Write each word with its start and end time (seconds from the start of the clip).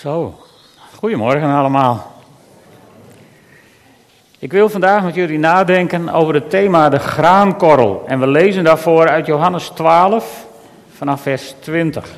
Zo, 0.00 0.34
goedemorgen 0.96 1.48
allemaal. 1.48 2.12
Ik 4.38 4.52
wil 4.52 4.68
vandaag 4.68 5.02
met 5.02 5.14
jullie 5.14 5.38
nadenken 5.38 6.08
over 6.08 6.34
het 6.34 6.50
thema 6.50 6.88
de 6.88 6.98
graankorrel. 6.98 8.04
En 8.06 8.20
we 8.20 8.26
lezen 8.26 8.64
daarvoor 8.64 9.08
uit 9.08 9.26
Johannes 9.26 9.68
12 9.68 10.46
vanaf 10.96 11.20
vers 11.20 11.54
20. 11.60 12.08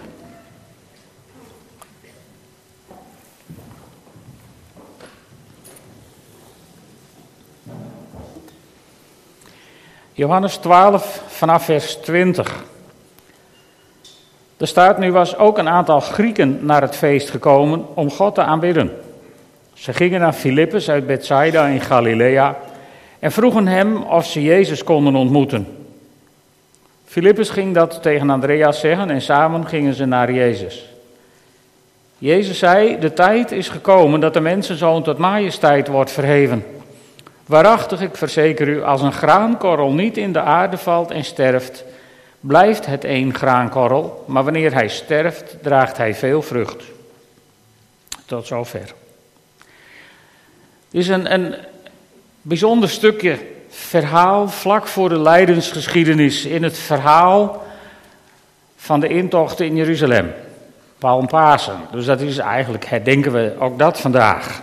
Johannes 10.12 10.56
12 10.56 11.22
vanaf 11.26 11.64
vers 11.64 11.96
20. 11.96 12.64
Er 14.62 14.68
staat, 14.68 14.98
nu 14.98 15.12
was 15.12 15.36
ook 15.36 15.58
een 15.58 15.68
aantal 15.68 16.00
Grieken 16.00 16.58
naar 16.60 16.82
het 16.82 16.96
feest 16.96 17.30
gekomen 17.30 17.84
om 17.94 18.10
God 18.10 18.34
te 18.34 18.42
aanbidden. 18.42 18.92
Ze 19.74 19.92
gingen 19.92 20.20
naar 20.20 20.32
Filippus 20.32 20.90
uit 20.90 21.06
Bethsaida 21.06 21.66
in 21.66 21.80
Galilea 21.80 22.56
en 23.18 23.32
vroegen 23.32 23.66
hem 23.66 24.02
of 24.02 24.26
ze 24.26 24.42
Jezus 24.42 24.84
konden 24.84 25.14
ontmoeten. 25.14 25.66
Filippus 27.04 27.50
ging 27.50 27.74
dat 27.74 28.02
tegen 28.02 28.30
Andreas 28.30 28.80
zeggen 28.80 29.10
en 29.10 29.22
samen 29.22 29.66
gingen 29.66 29.94
ze 29.94 30.04
naar 30.04 30.32
Jezus. 30.32 30.88
Jezus 32.18 32.58
zei, 32.58 32.98
de 32.98 33.12
tijd 33.12 33.52
is 33.52 33.68
gekomen 33.68 34.20
dat 34.20 34.34
de 34.34 34.40
mensenzoon 34.40 35.02
tot 35.02 35.18
majesteit 35.18 35.88
wordt 35.88 36.10
verheven. 36.10 36.64
Waarachtig, 37.46 38.00
ik 38.00 38.16
verzeker 38.16 38.68
u, 38.68 38.82
als 38.82 39.02
een 39.02 39.12
graankorrel 39.12 39.92
niet 39.92 40.16
in 40.16 40.32
de 40.32 40.40
aarde 40.40 40.76
valt 40.76 41.10
en 41.10 41.24
sterft, 41.24 41.84
blijft 42.42 42.86
het 42.86 43.04
één 43.04 43.34
graankorrel, 43.34 44.24
maar 44.26 44.44
wanneer 44.44 44.72
hij 44.72 44.88
sterft, 44.88 45.56
draagt 45.62 45.96
hij 45.96 46.14
veel 46.14 46.42
vrucht. 46.42 46.82
Tot 48.26 48.46
zover. 48.46 48.94
Dit 50.90 51.00
is 51.02 51.08
een, 51.08 51.32
een 51.32 51.54
bijzonder 52.42 52.88
stukje 52.88 53.38
verhaal 53.68 54.48
vlak 54.48 54.86
voor 54.86 55.08
de 55.08 55.18
lijdensgeschiedenis 55.18 56.44
in 56.44 56.62
het 56.62 56.78
verhaal 56.78 57.66
van 58.76 59.00
de 59.00 59.08
intochten 59.08 59.66
in 59.66 59.76
Jeruzalem. 59.76 60.32
Palmpasen. 60.98 61.80
Dus 61.92 62.04
dat 62.04 62.20
is 62.20 62.38
eigenlijk, 62.38 62.84
herdenken 62.84 63.32
we 63.32 63.54
ook 63.58 63.78
dat 63.78 64.00
vandaag. 64.00 64.62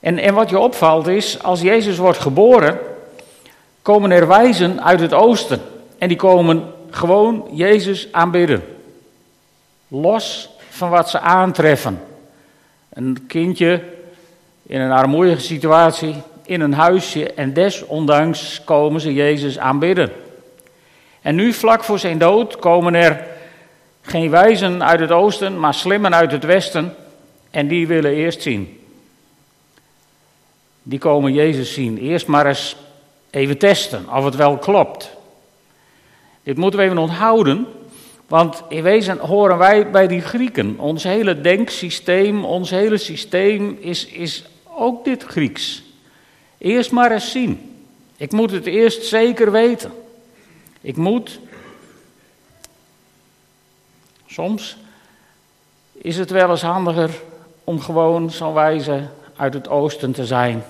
En, 0.00 0.18
en 0.18 0.34
wat 0.34 0.50
je 0.50 0.58
opvalt 0.58 1.06
is, 1.06 1.42
als 1.42 1.60
Jezus 1.60 1.96
wordt 1.96 2.18
geboren, 2.18 2.78
komen 3.82 4.10
er 4.10 4.28
wijzen 4.28 4.84
uit 4.84 5.00
het 5.00 5.14
oosten. 5.14 5.60
En 6.00 6.08
die 6.08 6.16
komen 6.16 6.72
gewoon 6.90 7.48
Jezus 7.52 8.08
aanbidden. 8.12 8.62
Los 9.88 10.50
van 10.68 10.90
wat 10.90 11.10
ze 11.10 11.20
aantreffen. 11.20 12.00
Een 12.88 13.24
kindje 13.26 13.82
in 14.62 14.80
een 14.80 14.90
armoedige 14.90 15.40
situatie, 15.40 16.14
in 16.44 16.60
een 16.60 16.72
huisje 16.72 17.32
en 17.32 17.52
desondanks 17.52 18.64
komen 18.64 19.00
ze 19.00 19.14
Jezus 19.14 19.58
aanbidden. 19.58 20.12
En 21.20 21.34
nu, 21.34 21.52
vlak 21.52 21.84
voor 21.84 21.98
zijn 21.98 22.18
dood, 22.18 22.56
komen 22.56 22.94
er 22.94 23.24
geen 24.02 24.30
wijzen 24.30 24.84
uit 24.84 25.00
het 25.00 25.10
oosten, 25.10 25.60
maar 25.60 25.74
slimmen 25.74 26.14
uit 26.14 26.32
het 26.32 26.44
westen. 26.44 26.94
En 27.50 27.68
die 27.68 27.86
willen 27.86 28.12
eerst 28.12 28.42
zien. 28.42 28.80
Die 30.82 30.98
komen 30.98 31.32
Jezus 31.32 31.72
zien. 31.72 31.98
Eerst 31.98 32.26
maar 32.26 32.46
eens 32.46 32.76
even 33.30 33.58
testen 33.58 34.08
of 34.14 34.24
het 34.24 34.36
wel 34.36 34.58
klopt. 34.58 35.18
Dit 36.42 36.56
moeten 36.56 36.80
we 36.80 36.84
even 36.84 36.98
onthouden, 36.98 37.66
want 38.26 38.62
in 38.68 38.82
wezen 38.82 39.18
horen 39.18 39.58
wij 39.58 39.90
bij 39.90 40.06
die 40.06 40.20
Grieken. 40.20 40.78
Ons 40.78 41.02
hele 41.02 41.40
denksysteem, 41.40 42.44
ons 42.44 42.70
hele 42.70 42.98
systeem 42.98 43.78
is, 43.80 44.06
is 44.06 44.44
ook 44.64 45.04
dit 45.04 45.22
Grieks. 45.22 45.82
Eerst 46.58 46.90
maar 46.90 47.12
eens 47.12 47.30
zien. 47.30 47.84
Ik 48.16 48.32
moet 48.32 48.50
het 48.50 48.66
eerst 48.66 49.04
zeker 49.04 49.52
weten. 49.52 49.92
Ik 50.80 50.96
moet. 50.96 51.40
Soms 54.26 54.76
is 55.92 56.16
het 56.16 56.30
wel 56.30 56.50
eens 56.50 56.62
handiger 56.62 57.10
om 57.64 57.80
gewoon 57.80 58.30
zo'n 58.30 58.54
wijze 58.54 59.08
uit 59.36 59.54
het 59.54 59.68
oosten 59.68 60.12
te 60.12 60.26
zijn. 60.26 60.64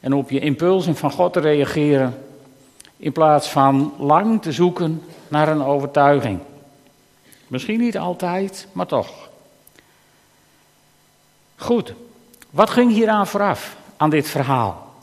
En 0.00 0.14
op 0.14 0.30
je 0.30 0.40
impulsen 0.40 0.96
van 0.96 1.10
God 1.10 1.32
te 1.32 1.40
reageren 1.40 2.21
in 3.02 3.12
plaats 3.12 3.48
van 3.48 3.94
lang 3.98 4.42
te 4.42 4.52
zoeken 4.52 5.02
naar 5.28 5.48
een 5.48 5.64
overtuiging. 5.64 6.38
Misschien 7.46 7.80
niet 7.80 7.98
altijd, 7.98 8.66
maar 8.72 8.86
toch. 8.86 9.10
Goed, 11.56 11.94
wat 12.50 12.70
ging 12.70 12.92
hier 12.92 13.08
aan 13.08 13.26
vooraf, 13.26 13.76
aan 13.96 14.10
dit 14.10 14.28
verhaal? 14.28 14.94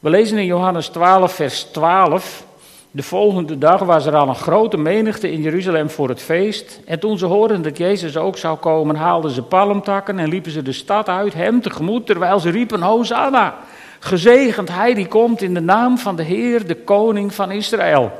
We 0.00 0.10
lezen 0.10 0.38
in 0.38 0.44
Johannes 0.44 0.88
12, 0.88 1.32
vers 1.32 1.62
12. 1.62 2.44
De 2.90 3.02
volgende 3.02 3.58
dag 3.58 3.80
was 3.80 4.06
er 4.06 4.14
al 4.16 4.28
een 4.28 4.34
grote 4.34 4.76
menigte 4.76 5.32
in 5.32 5.40
Jeruzalem 5.40 5.90
voor 5.90 6.08
het 6.08 6.22
feest. 6.22 6.80
En 6.86 6.98
toen 6.98 7.18
ze 7.18 7.26
hoorden 7.26 7.62
dat 7.62 7.78
Jezus 7.78 8.16
ook 8.16 8.36
zou 8.36 8.56
komen, 8.56 8.96
haalden 8.96 9.30
ze 9.30 9.42
palmtakken 9.42 10.18
en 10.18 10.28
liepen 10.28 10.50
ze 10.50 10.62
de 10.62 10.72
stad 10.72 11.08
uit, 11.08 11.34
hem 11.34 11.60
tegemoet, 11.60 12.06
terwijl 12.06 12.40
ze 12.40 12.50
riepen: 12.50 12.82
Hosanna! 12.82 13.58
Gezegend 14.04 14.68
hij 14.68 14.94
die 14.94 15.06
komt 15.06 15.42
in 15.42 15.54
de 15.54 15.60
naam 15.60 15.98
van 15.98 16.16
de 16.16 16.22
Heer, 16.22 16.66
de 16.66 16.74
koning 16.74 17.34
van 17.34 17.50
Israël. 17.50 18.12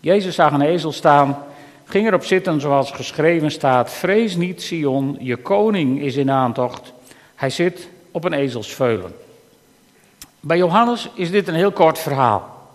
Jezus 0.00 0.34
zag 0.34 0.52
een 0.52 0.60
ezel 0.60 0.92
staan, 0.92 1.38
ging 1.84 2.06
erop 2.06 2.24
zitten 2.24 2.60
zoals 2.60 2.90
geschreven 2.90 3.50
staat: 3.50 3.92
Vrees 3.92 4.36
niet, 4.36 4.62
Sion, 4.62 5.16
je 5.20 5.36
koning 5.36 6.00
is 6.00 6.16
in 6.16 6.30
aantocht. 6.30 6.92
Hij 7.34 7.50
zit 7.50 7.88
op 8.10 8.24
een 8.24 8.32
ezelsveulen. 8.32 9.14
Bij 10.40 10.56
Johannes 10.56 11.10
is 11.14 11.30
dit 11.30 11.48
een 11.48 11.54
heel 11.54 11.72
kort 11.72 11.98
verhaal. 11.98 12.68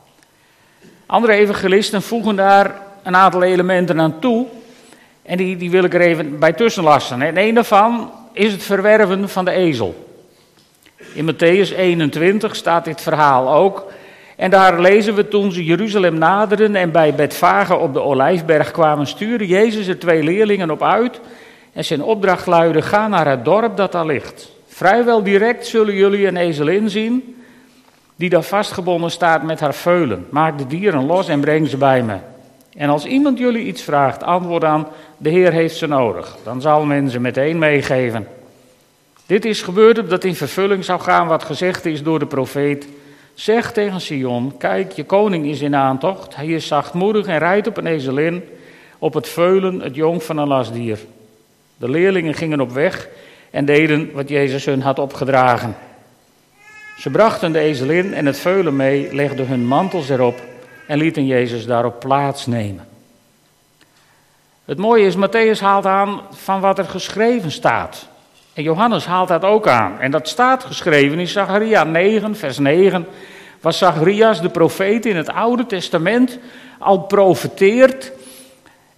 Andere 1.06 1.34
evangelisten 1.34 2.02
voegen 2.02 2.36
daar 2.36 2.82
een 3.04 3.16
aantal 3.16 3.44
elementen 3.44 4.00
aan 4.02 4.20
toe. 4.20 4.46
En 5.22 5.38
die, 5.38 5.58
die 5.58 5.72
wil 5.72 5.84
ik 5.84 5.94
er 5.94 6.02
even 6.02 6.40
bij 6.40 6.54
tussenlassen. 6.54 7.22
En 7.22 7.38
een 7.38 7.54
daarvan 7.54 8.12
is 8.32 8.52
het 8.52 8.64
verwerven 8.64 9.30
van 9.30 9.46
de 9.46 9.52
ezel. 9.52 10.03
In 11.14 11.26
Matthäus 11.34 11.76
21 11.76 12.56
staat 12.56 12.86
dit 12.86 13.02
verhaal 13.02 13.54
ook. 13.54 13.92
En 14.36 14.50
daar 14.50 14.80
lezen 14.80 15.16
we 15.16 15.28
toen 15.28 15.52
ze 15.52 15.64
Jeruzalem 15.64 16.18
naderden 16.18 16.76
en 16.76 16.92
bij 16.92 17.16
Betfage 17.16 17.76
op 17.76 17.94
de 17.94 18.02
Olijfberg 18.02 18.72
kwamen, 18.72 19.08
stuurde 19.08 19.48
Jezus 19.48 19.88
er 19.88 20.00
twee 20.00 20.24
leerlingen 20.24 20.72
op 20.72 20.84
uit. 20.84 21.20
En 21.74 21.86
zijn 21.86 22.04
opdracht 22.04 22.46
luidde: 22.46 22.82
Ga 22.82 23.08
naar 23.08 23.28
het 23.28 23.46
dorp 23.46 23.78
dat 23.78 23.92
daar 23.92 24.06
ligt. 24.06 24.52
Vrijwel 24.68 25.24
direct 25.24 25.68
zullen 25.68 25.94
jullie 25.96 26.28
een 26.28 26.38
ezelin 26.38 26.90
zien, 26.90 27.36
die 28.16 28.30
daar 28.30 28.44
vastgebonden 28.44 29.12
staat 29.12 29.44
met 29.44 29.60
haar 29.60 29.74
veulen. 29.74 30.28
Maak 30.30 30.58
de 30.58 30.68
dieren 30.68 31.06
los 31.06 31.28
en 31.28 31.40
breng 31.40 31.70
ze 31.70 31.78
bij 31.78 32.04
me. 32.04 32.16
En 32.78 32.90
als 32.90 33.06
iemand 33.06 33.38
jullie 33.38 33.66
iets 33.66 33.82
vraagt, 33.82 34.24
antwoord 34.24 34.62
dan: 34.62 34.88
De 35.18 35.30
Heer 35.30 35.52
heeft 35.52 35.76
ze 35.76 35.88
nodig. 35.88 36.38
Dan 36.44 36.62
zal 36.62 36.86
men 36.86 37.10
ze 37.10 37.20
meteen 37.20 37.58
meegeven. 37.58 38.28
Dit 39.26 39.46
is 39.46 39.62
gebeurd 39.62 40.00
omdat 40.00 40.24
in 40.24 40.36
vervulling 40.36 40.86
zou 40.86 41.00
gaan 41.00 41.28
wat 41.28 41.44
gezegd 41.44 41.86
is 41.86 42.04
door 42.04 42.20
de 42.20 42.26
profeet. 42.26 42.88
Zeg 43.34 43.72
tegen 43.72 44.02
Sion, 44.02 44.58
kijk, 44.58 44.92
je 44.92 45.04
koning 45.04 45.46
is 45.46 45.62
in 45.62 45.76
aantocht. 45.76 46.36
Hij 46.36 46.48
is 46.48 46.68
zachtmoedig 46.68 47.26
en 47.26 47.38
rijdt 47.38 47.68
op 47.68 47.78
een 47.78 47.88
ezelin, 47.88 48.44
op 49.00 49.14
het 49.14 49.30
veulen, 49.30 49.80
het 49.80 49.96
jong 49.96 50.24
van 50.24 50.38
een 50.38 50.48
lastdier. 50.48 51.00
De 51.78 51.90
leerlingen 51.90 52.34
gingen 52.34 52.62
op 52.62 52.72
weg 52.72 53.10
en 53.52 53.66
deden 53.66 54.12
wat 54.14 54.30
Jezus 54.30 54.66
hun 54.66 54.82
had 54.82 55.00
opgedragen. 55.00 55.76
Ze 56.98 57.10
brachten 57.10 57.52
de 57.52 57.60
ezelin 57.60 58.14
en 58.14 58.26
het 58.26 58.40
veulen 58.40 58.76
mee, 58.76 59.14
legden 59.14 59.48
hun 59.48 59.68
mantels 59.68 60.10
erop 60.10 60.42
en 60.88 60.98
lieten 60.98 61.26
Jezus 61.26 61.66
daarop 61.66 62.00
plaatsnemen. 62.00 62.88
Het 64.66 64.78
mooie 64.78 65.06
is, 65.06 65.16
Matthäus 65.16 65.60
haalt 65.60 65.86
aan 65.86 66.22
van 66.32 66.62
wat 66.62 66.78
er 66.78 66.86
geschreven 66.86 67.52
staat. 67.52 68.08
En 68.54 68.64
Johannes 68.64 69.06
haalt 69.06 69.28
dat 69.28 69.44
ook 69.44 69.68
aan. 69.68 70.00
En 70.00 70.12
dat 70.12 70.28
staat 70.28 70.64
geschreven 70.64 71.20
in 71.20 71.28
Zacharia 71.28 71.84
9, 71.84 72.36
vers 72.36 72.58
9. 72.58 73.06
Was 73.62 73.78
Zacharias, 73.78 74.42
de 74.42 74.50
profeet 74.50 75.06
in 75.06 75.16
het 75.16 75.30
Oude 75.30 75.66
Testament, 75.66 76.40
al 76.80 77.00
profeteerd. 77.00 78.12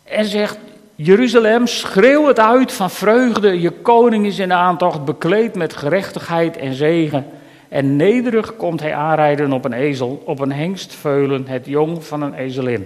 En 0.04 0.25
zegt: 0.25 0.57
Jeruzalem, 0.96 1.68
schreeuw 1.68 2.28
het 2.28 2.40
uit 2.40 2.72
van 2.72 2.90
vreugde. 2.90 3.62
Je 3.62 3.72
koning 3.72 4.25
is 4.25 4.40
in 4.40 4.54
aantocht, 4.54 5.06
bekleed 5.06 5.56
met 5.56 5.75
gerechtigheid 5.75 6.57
en 6.57 6.74
zegen. 6.74 7.25
En 7.69 7.96
nederig 7.96 8.56
komt 8.56 8.81
hij 8.81 8.96
aanrijden 8.96 9.52
op 9.52 9.66
een 9.66 9.74
ezel, 9.74 10.24
op 10.25 10.40
een 10.40 10.52
hengstveulen, 10.52 11.48
het 11.48 11.66
jong 11.66 12.04
van 12.04 12.22
een 12.22 12.34
ezelin. 12.34 12.86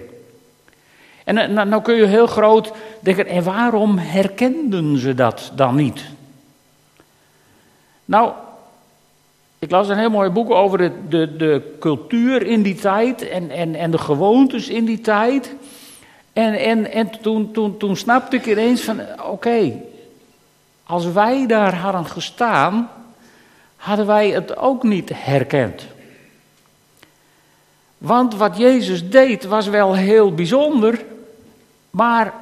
En 1.24 1.54
nou, 1.54 1.68
nou 1.68 1.82
kun 1.82 1.96
je 1.96 2.06
heel 2.06 2.28
groot 2.28 2.72
denken: 3.00 3.28
en 3.28 3.44
waarom 3.44 3.98
herkenden 3.98 4.98
ze 4.98 5.14
dat 5.14 5.52
dan 5.56 5.76
niet? 5.76 6.18
Nou, 8.10 8.34
ik 9.60 9.72
las 9.72 9.90
een 9.90 9.98
heel 9.98 10.10
mooi 10.10 10.30
boek 10.30 10.50
over 10.50 10.78
de, 10.78 10.92
de, 11.10 11.36
de 11.36 11.76
cultuur 11.80 12.46
in 12.46 12.62
die 12.62 12.76
tijd 12.76 13.30
en, 13.30 13.50
en, 13.50 13.76
en 13.76 13.92
de 13.92 13.98
gewoontes 13.98 14.68
in 14.68 14.86
die 14.86 15.02
tijd. 15.02 15.56
En, 16.34 16.54
en, 16.54 16.92
en 16.92 17.10
toen, 17.22 17.52
toen, 17.52 17.78
toen 17.78 17.96
snapte 17.96 18.36
ik 18.36 18.46
ineens 18.46 18.82
van, 18.82 19.00
oké, 19.26 19.82
als 20.84 21.12
wij 21.12 21.48
daar 21.48 21.76
hadden 21.76 22.06
gestaan, 22.06 22.90
hadden 23.76 24.06
wij 24.06 24.30
het 24.30 24.58
ook 24.58 24.84
niet 24.84 25.12
herkend. 25.14 25.86
Want 27.98 28.36
wat 28.36 28.58
Jezus 28.58 29.10
deed 29.10 29.46
was 29.46 29.68
wel 29.68 29.96
heel 29.96 30.34
bijzonder, 30.34 31.06
maar 31.90 32.34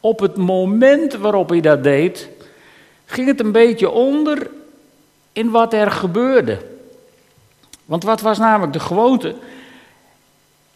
op 0.00 0.18
het 0.18 0.36
moment 0.36 1.14
waarop 1.14 1.48
hij 1.48 1.60
dat 1.60 1.82
deed, 1.82 2.28
ging 3.04 3.26
het 3.28 3.40
een 3.40 3.52
beetje 3.52 3.90
onder 3.90 4.50
in 5.36 5.50
wat 5.50 5.72
er 5.72 5.90
gebeurde. 5.90 6.58
Want 7.84 8.02
wat 8.02 8.20
was 8.20 8.38
namelijk 8.38 8.72
de 8.72 8.80
gewoonte? 8.80 9.34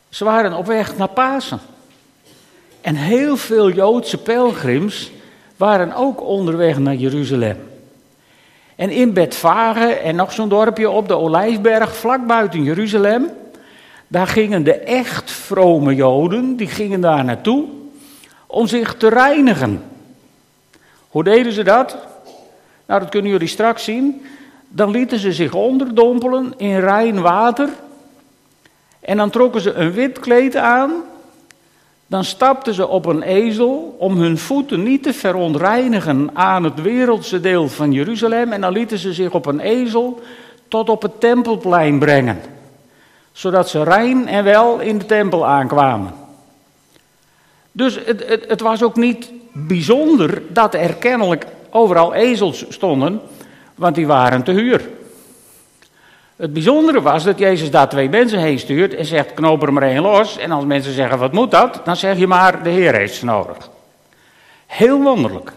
Ze 0.09 0.25
waren 0.25 0.53
op 0.53 0.67
weg 0.67 0.97
naar 0.97 1.09
Pasen. 1.09 1.61
En 2.81 2.95
heel 2.95 3.37
veel 3.37 3.71
Joodse 3.71 4.19
pelgrims 4.19 5.11
waren 5.57 5.95
ook 5.95 6.23
onderweg 6.23 6.79
naar 6.79 6.95
Jeruzalem. 6.95 7.69
En 8.77 8.91
in 8.91 9.13
Betfage 9.13 9.87
en 9.87 10.17
nog 10.17 10.33
zo'n 10.33 10.49
dorpje 10.49 10.91
op 10.91 11.09
de 11.09 11.17
Olijfberg, 11.17 11.97
vlak 11.97 12.27
buiten 12.27 12.63
Jeruzalem, 12.63 13.29
daar 14.09 14.27
gingen 14.27 14.65
de 14.65 14.75
echt 14.75 15.31
vrome 15.31 15.95
Joden, 15.95 16.57
die 16.57 16.69
gingen 16.69 17.01
daar 17.01 17.25
naartoe 17.25 17.65
om 18.47 18.67
zich 18.67 18.95
te 18.95 19.09
reinigen. 19.09 19.83
Hoe 21.09 21.25
deden 21.25 21.53
ze 21.53 21.63
dat? 21.63 21.97
Nou, 22.87 23.01
dat 23.01 23.11
kunnen 23.11 23.31
jullie 23.31 23.49
straks 23.49 23.85
zien. 23.85 24.23
Dan 24.73 24.91
lieten 24.91 25.19
ze 25.19 25.33
zich 25.33 25.55
onderdompelen 25.55 26.55
in 26.57 26.79
rein 26.79 27.21
water. 27.21 27.69
En 29.01 29.17
dan 29.17 29.31
trokken 29.31 29.61
ze 29.61 29.73
een 29.73 29.93
wit 29.93 30.19
kleed 30.19 30.57
aan. 30.57 30.93
Dan 32.07 32.25
stapten 32.25 32.75
ze 32.75 32.89
op 32.89 33.07
een 33.07 33.23
ezel 33.23 33.97
om 33.99 34.17
hun 34.17 34.39
voeten 34.39 34.83
niet 34.83 35.03
te 35.03 35.13
verontreinigen 35.13 36.31
aan 36.33 36.65
het 36.65 36.83
wereldse 36.83 37.41
deel 37.41 37.69
van 37.69 37.93
Jeruzalem. 37.93 38.53
En 38.53 38.61
dan 38.61 38.73
lieten 38.73 38.99
ze 38.99 39.13
zich 39.13 39.35
op 39.35 39.47
een 39.47 39.61
ezel 39.61 40.21
tot 40.69 40.89
op 40.89 41.03
het 41.03 41.21
tempelplein 41.21 41.99
brengen. 41.99 42.41
Zodat 43.33 43.69
ze 43.69 43.83
rein 43.83 44.29
en 44.29 44.45
wel 44.45 44.79
in 44.79 44.99
de 44.99 45.07
tempel 45.07 45.47
aankwamen. 45.47 46.13
Dus 47.73 47.99
het, 48.05 48.27
het, 48.27 48.45
het 48.49 48.61
was 48.61 48.83
ook 48.83 48.97
niet 48.97 49.33
bijzonder 49.53 50.43
dat 50.49 50.75
er 50.75 50.95
kennelijk 50.95 51.47
overal 51.71 52.15
ezels 52.15 52.65
stonden, 52.69 53.21
want 53.81 53.95
die 53.95 54.07
waren 54.07 54.43
te 54.43 54.53
huur. 54.53 54.89
Het 56.37 56.53
bijzondere 56.53 57.01
was 57.01 57.25
dat 57.25 57.39
Jezus 57.39 57.71
daar 57.71 57.89
twee 57.89 58.09
mensen 58.09 58.39
heen 58.39 58.59
stuurt 58.59 58.95
en 58.95 59.05
zegt: 59.05 59.35
knoop 59.35 59.63
er 59.63 59.73
maar 59.73 59.83
één 59.83 60.03
los. 60.03 60.39
En 60.39 60.51
als 60.51 60.65
mensen 60.65 60.93
zeggen: 60.93 61.19
wat 61.19 61.33
moet 61.33 61.51
dat? 61.51 61.81
Dan 61.85 61.97
zeg 61.97 62.19
je 62.19 62.27
maar: 62.27 62.63
de 62.63 62.71
Heer 62.71 62.95
heeft 62.95 63.15
ze 63.15 63.25
nodig. 63.25 63.71
Heel 64.67 65.03
wonderlijk. 65.03 65.53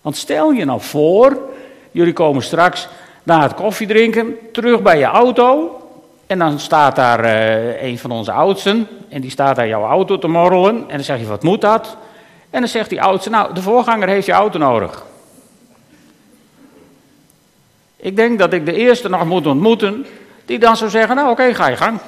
Want 0.00 0.16
stel 0.16 0.50
je 0.50 0.64
nou 0.64 0.80
voor, 0.80 1.38
jullie 1.90 2.12
komen 2.12 2.42
straks 2.42 2.88
na 3.22 3.42
het 3.42 3.54
koffiedrinken 3.54 4.36
terug 4.52 4.82
bij 4.82 4.98
je 4.98 5.04
auto. 5.04 5.80
En 6.26 6.38
dan 6.38 6.58
staat 6.58 6.96
daar 6.96 7.24
uh, 7.24 7.82
een 7.82 7.98
van 7.98 8.10
onze 8.10 8.32
oudsten. 8.32 8.88
En 9.08 9.20
die 9.20 9.30
staat 9.30 9.56
daar 9.56 9.68
jouw 9.68 9.84
auto 9.84 10.18
te 10.18 10.28
morrelen. 10.28 10.76
En 10.76 10.94
dan 10.94 11.04
zeg 11.04 11.18
je: 11.18 11.26
wat 11.26 11.42
moet 11.42 11.60
dat? 11.60 11.96
En 12.50 12.60
dan 12.60 12.68
zegt 12.68 12.88
die 12.88 13.02
oudste: 13.02 13.30
nou, 13.30 13.54
de 13.54 13.62
voorganger 13.62 14.08
heeft 14.08 14.26
je 14.26 14.32
auto 14.32 14.58
nodig. 14.58 15.04
Ik 18.06 18.16
denk 18.16 18.38
dat 18.38 18.52
ik 18.52 18.66
de 18.66 18.72
eerste 18.72 19.08
nog 19.08 19.24
moet 19.24 19.46
ontmoeten, 19.46 20.06
die 20.44 20.58
dan 20.58 20.76
zou 20.76 20.90
zeggen, 20.90 21.16
nou 21.16 21.30
oké, 21.30 21.54
ga 21.54 21.68
je 21.68 21.76
gang. 21.76 22.00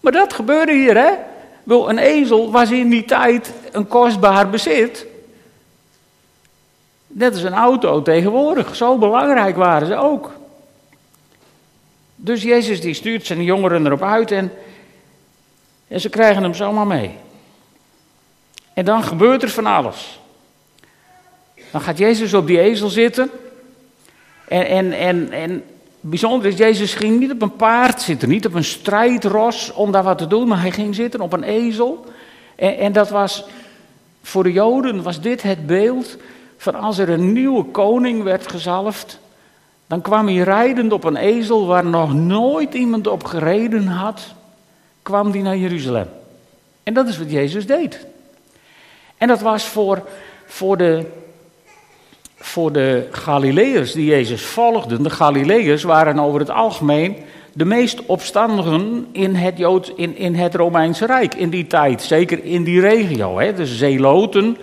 Maar 0.00 0.12
dat 0.12 0.32
gebeurde 0.32 0.72
hier, 0.72 0.96
hè. 0.96 1.12
Een 1.64 1.98
ezel 1.98 2.50
was 2.50 2.70
in 2.70 2.90
die 2.90 3.04
tijd 3.04 3.52
een 3.72 3.86
kostbaar 3.86 4.50
bezit. 4.50 5.06
Net 7.06 7.32
als 7.32 7.42
een 7.42 7.54
auto 7.54 8.02
tegenwoordig, 8.02 8.76
zo 8.76 8.98
belangrijk 8.98 9.56
waren 9.56 9.86
ze 9.86 9.96
ook. 9.96 10.32
Dus 12.16 12.42
Jezus 12.42 12.80
die 12.80 12.94
stuurt 12.94 13.26
zijn 13.26 13.42
jongeren 13.42 13.86
erop 13.86 14.02
uit 14.02 14.30
en, 14.30 14.52
en 15.88 16.00
ze 16.00 16.08
krijgen 16.08 16.42
hem 16.42 16.54
zomaar 16.54 16.86
mee. 16.86 17.10
En 18.72 18.84
dan 18.84 19.02
gebeurt 19.02 19.42
er 19.42 19.50
van 19.50 19.66
alles. 19.66 20.20
Dan 21.70 21.80
gaat 21.80 21.98
Jezus 21.98 22.34
op 22.34 22.46
die 22.46 22.60
ezel 22.60 22.88
zitten 22.88 23.30
en, 24.48 24.66
en, 24.66 24.92
en, 24.92 25.32
en 25.32 25.62
bijzonder 26.00 26.46
is, 26.48 26.58
Jezus 26.58 26.94
ging 26.94 27.20
niet 27.20 27.32
op 27.32 27.42
een 27.42 27.56
paard 27.56 28.02
zitten, 28.02 28.28
niet 28.28 28.46
op 28.46 28.54
een 28.54 28.64
strijdros 28.64 29.72
om 29.72 29.92
daar 29.92 30.02
wat 30.02 30.18
te 30.18 30.26
doen, 30.26 30.48
maar 30.48 30.60
hij 30.60 30.70
ging 30.70 30.94
zitten 30.94 31.20
op 31.20 31.32
een 31.32 31.42
ezel. 31.42 32.04
En, 32.56 32.78
en 32.78 32.92
dat 32.92 33.10
was, 33.10 33.44
voor 34.22 34.42
de 34.42 34.52
Joden 34.52 35.02
was 35.02 35.20
dit 35.20 35.42
het 35.42 35.66
beeld 35.66 36.16
van 36.56 36.74
als 36.74 36.98
er 36.98 37.08
een 37.08 37.32
nieuwe 37.32 37.64
koning 37.64 38.22
werd 38.22 38.50
gezalfd, 38.50 39.18
dan 39.86 40.00
kwam 40.00 40.26
hij 40.26 40.36
rijdend 40.36 40.92
op 40.92 41.04
een 41.04 41.16
ezel 41.16 41.66
waar 41.66 41.86
nog 41.86 42.14
nooit 42.14 42.74
iemand 42.74 43.06
op 43.06 43.24
gereden 43.24 43.86
had, 43.86 44.34
kwam 45.02 45.30
hij 45.30 45.40
naar 45.40 45.56
Jeruzalem. 45.56 46.08
En 46.82 46.94
dat 46.94 47.08
is 47.08 47.18
wat 47.18 47.30
Jezus 47.30 47.66
deed. 47.66 48.06
En 49.16 49.28
dat 49.28 49.40
was 49.40 49.64
voor, 49.64 50.02
voor 50.46 50.76
de 50.76 51.06
voor 52.46 52.72
de 52.72 53.06
Galileërs 53.10 53.92
die 53.92 54.04
Jezus 54.04 54.44
volgden. 54.44 55.02
De 55.02 55.10
Galileërs 55.10 55.82
waren 55.82 56.18
over 56.18 56.40
het 56.40 56.50
algemeen 56.50 57.16
de 57.52 57.64
meest 57.64 58.06
opstandigen 58.06 59.06
in 59.12 59.34
het, 59.34 59.58
Jood, 59.58 59.92
in, 59.96 60.16
in 60.16 60.34
het 60.34 60.54
Romeinse 60.54 61.06
Rijk 61.06 61.34
in 61.34 61.50
die 61.50 61.66
tijd. 61.66 62.02
Zeker 62.02 62.44
in 62.44 62.64
die 62.64 62.80
regio. 62.80 63.38
Hè. 63.38 63.54
De 63.54 63.66
Zeloten, 63.66 64.56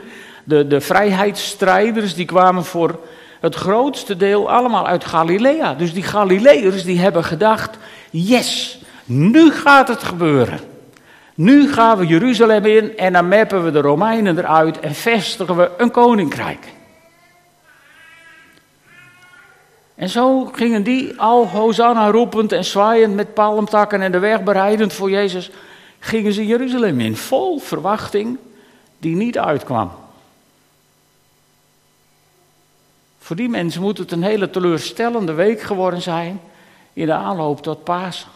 de, 0.44 0.68
de 0.68 0.82
vrijheidsstrijders, 0.82 2.16
die 2.16 2.26
kwamen 2.26 2.66
voor 2.66 3.00
het 3.40 3.56
grootste 3.56 4.18
deel 4.18 4.52
allemaal 4.52 4.88
uit 4.88 5.06
Galilea. 5.06 5.74
Dus 5.74 5.94
die 5.94 6.04
Galileërs 6.04 6.84
die 6.84 7.00
hebben 7.00 7.24
gedacht, 7.24 7.78
yes, 8.10 8.80
nu 9.06 9.52
gaat 9.52 9.88
het 9.88 10.04
gebeuren. 10.04 10.60
Nu 11.36 11.72
gaan 11.72 11.98
we 11.98 12.06
Jeruzalem 12.06 12.66
in 12.66 12.98
en 12.98 13.14
dan 13.14 13.28
mappen 13.28 13.64
we 13.64 13.72
de 13.72 13.82
Romeinen 13.82 14.38
eruit 14.38 14.80
en 14.80 14.96
vestigen 14.96 15.56
we 15.56 15.70
een 15.78 15.92
koninkrijk. 15.92 16.73
En 20.04 20.10
zo 20.10 20.46
gingen 20.46 20.84
die 20.84 21.20
al 21.20 21.48
Hosanna 21.48 22.12
roepend 22.12 22.52
en 22.52 22.66
zwaaiend 22.66 23.16
met 23.16 23.34
palmtakken 23.34 24.02
en 24.02 24.12
de 24.12 24.20
weg 24.20 24.44
bereidend 24.44 24.94
voor 24.94 25.10
Jezus, 25.10 25.52
gingen 26.00 26.34
ze 26.34 26.46
Jeruzalem 26.46 27.00
in, 27.00 27.16
vol 27.16 27.60
verwachting 27.60 28.38
die 28.98 29.16
niet 29.16 29.38
uitkwam. 29.38 29.92
Voor 33.20 33.36
die 33.36 33.50
mensen 33.50 33.82
moet 33.82 33.98
het 33.98 34.12
een 34.12 34.24
hele 34.24 34.50
teleurstellende 34.50 35.34
week 35.34 35.62
geworden 35.62 36.02
zijn 36.02 36.42
in 36.94 37.06
de 37.06 37.14
aanloop 37.14 37.62
tot 37.62 37.84
Pasen. 37.84 38.30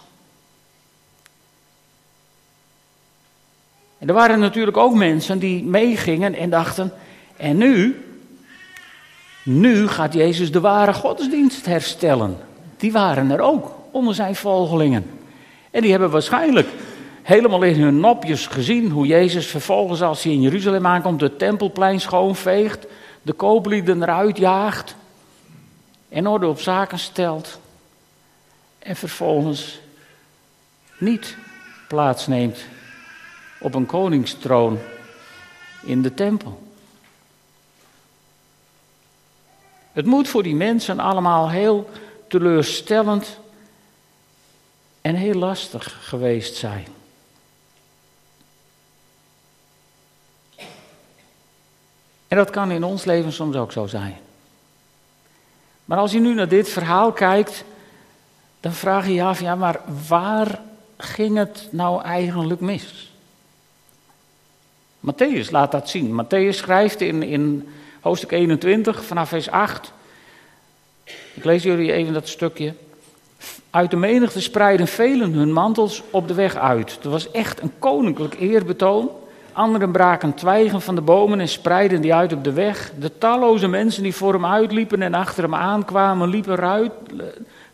En 3.97 4.07
er 4.07 4.13
waren 4.13 4.39
natuurlijk 4.39 4.77
ook 4.77 4.93
mensen 4.93 5.39
die 5.39 5.63
meegingen 5.63 6.33
en 6.35 6.49
dachten, 6.49 6.93
en 7.37 7.57
nu, 7.57 8.06
nu 9.47 9.87
gaat 9.87 10.13
Jezus 10.13 10.51
de 10.51 10.59
ware 10.59 10.93
godsdienst 10.93 11.65
herstellen. 11.65 12.37
Die 12.77 12.91
waren 12.91 13.31
er 13.31 13.39
ook 13.39 13.71
onder 13.91 14.15
zijn 14.15 14.35
volgelingen. 14.35 15.05
En 15.71 15.81
die 15.81 15.91
hebben 15.91 16.09
waarschijnlijk 16.09 16.67
helemaal 17.23 17.63
in 17.63 17.81
hun 17.81 17.99
nopjes 17.99 18.47
gezien 18.47 18.91
hoe 18.91 19.07
Jezus 19.07 19.47
vervolgens 19.47 20.01
als 20.01 20.23
hij 20.23 20.33
in 20.33 20.41
Jeruzalem 20.41 20.85
aankomt 20.85 21.21
het 21.21 21.39
tempelplein 21.39 21.99
schoonveegt, 21.99 22.85
de 23.21 23.33
kooplieden 23.33 24.01
eruit 24.01 24.37
jaagt 24.37 24.95
en 26.09 26.27
orde 26.27 26.47
op 26.47 26.59
zaken 26.59 26.99
stelt 26.99 27.59
en 28.79 28.95
vervolgens 28.95 29.79
niet 30.97 31.37
plaatsneemt 31.87 32.65
op 33.59 33.75
een 33.75 33.85
koningstroon 33.85 34.79
in 35.83 36.01
de 36.01 36.13
tempel. 36.13 36.66
Het 39.97 40.05
moet 40.05 40.27
voor 40.27 40.43
die 40.43 40.55
mensen 40.55 40.99
allemaal 40.99 41.49
heel 41.49 41.89
teleurstellend 42.27 43.39
en 45.01 45.15
heel 45.15 45.33
lastig 45.33 45.97
geweest 46.01 46.55
zijn. 46.55 46.87
En 52.27 52.37
dat 52.37 52.49
kan 52.49 52.71
in 52.71 52.83
ons 52.83 53.05
leven 53.05 53.33
soms 53.33 53.55
ook 53.55 53.71
zo 53.71 53.87
zijn. 53.87 54.17
Maar 55.85 55.97
als 55.97 56.11
je 56.11 56.19
nu 56.19 56.33
naar 56.33 56.47
dit 56.47 56.69
verhaal 56.69 57.11
kijkt, 57.11 57.63
dan 58.59 58.73
vraag 58.73 59.05
je 59.05 59.13
je 59.13 59.23
af, 59.23 59.39
ja, 59.39 59.55
maar 59.55 59.81
waar 60.07 60.61
ging 60.97 61.37
het 61.37 61.67
nou 61.71 62.01
eigenlijk 62.01 62.59
mis? 62.59 63.11
Matthäus 64.99 65.49
laat 65.49 65.71
dat 65.71 65.89
zien. 65.89 66.23
Matthäus 66.23 66.55
schrijft 66.57 67.01
in, 67.01 67.23
in 67.23 67.69
hoofdstuk 68.07 68.31
21 68.31 69.03
vanaf 69.03 69.29
vers 69.29 69.49
8. 69.49 69.91
Ik 71.33 71.43
lees 71.43 71.63
jullie 71.63 71.93
even 71.93 72.13
dat 72.13 72.27
stukje. 72.27 72.73
Uit 73.69 73.91
de 73.91 73.97
menigte 73.97 74.41
spreiden 74.41 74.87
velen 74.87 75.33
hun 75.33 75.53
mantels 75.53 76.03
op 76.09 76.27
de 76.27 76.33
weg 76.33 76.55
uit. 76.55 76.99
Er 77.03 77.09
was 77.09 77.31
echt 77.31 77.61
een 77.61 77.71
koninklijk 77.79 78.39
eerbetoon. 78.39 79.09
Anderen 79.53 79.91
braken 79.91 80.33
twijgen 80.33 80.81
van 80.81 80.95
de 80.95 81.01
bomen 81.01 81.39
en 81.39 81.47
spreidden 81.47 82.01
die 82.01 82.13
uit 82.13 82.33
op 82.33 82.43
de 82.43 82.51
weg. 82.51 82.91
De 82.99 83.17
talloze 83.17 83.67
mensen 83.67 84.03
die 84.03 84.15
voor 84.15 84.33
hem 84.33 84.45
uitliepen 84.45 85.01
en 85.01 85.13
achter 85.13 85.43
hem 85.43 85.55
aankwamen, 85.55 86.29
liepen 86.29 86.55
ruid, 86.55 86.91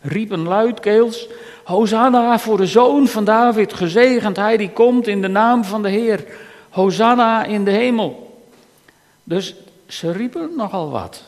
riepen 0.00 0.42
luidkeels: 0.42 1.28
Hosanna 1.64 2.38
voor 2.38 2.56
de 2.56 2.66
zoon 2.66 3.08
van 3.08 3.24
David, 3.24 3.74
gezegend 3.74 4.36
hij 4.36 4.56
die 4.56 4.70
komt 4.70 5.06
in 5.06 5.22
de 5.22 5.28
naam 5.28 5.64
van 5.64 5.82
de 5.82 5.90
Heer. 5.90 6.24
Hosanna 6.70 7.44
in 7.44 7.64
de 7.64 7.70
hemel. 7.70 8.40
Dus 9.24 9.54
ze 9.98 10.12
riepen 10.12 10.50
nogal 10.56 10.90
wat. 10.90 11.22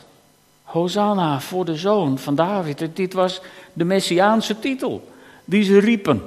Hosanna 0.63 1.39
voor 1.39 1.65
de 1.65 1.75
zoon 1.75 2.19
van 2.19 2.35
David. 2.35 2.89
Dit 2.93 3.13
was 3.13 3.41
de 3.73 3.83
messiaanse 3.83 4.59
titel 4.59 5.07
die 5.45 5.63
ze 5.63 5.79
riepen. 5.79 6.25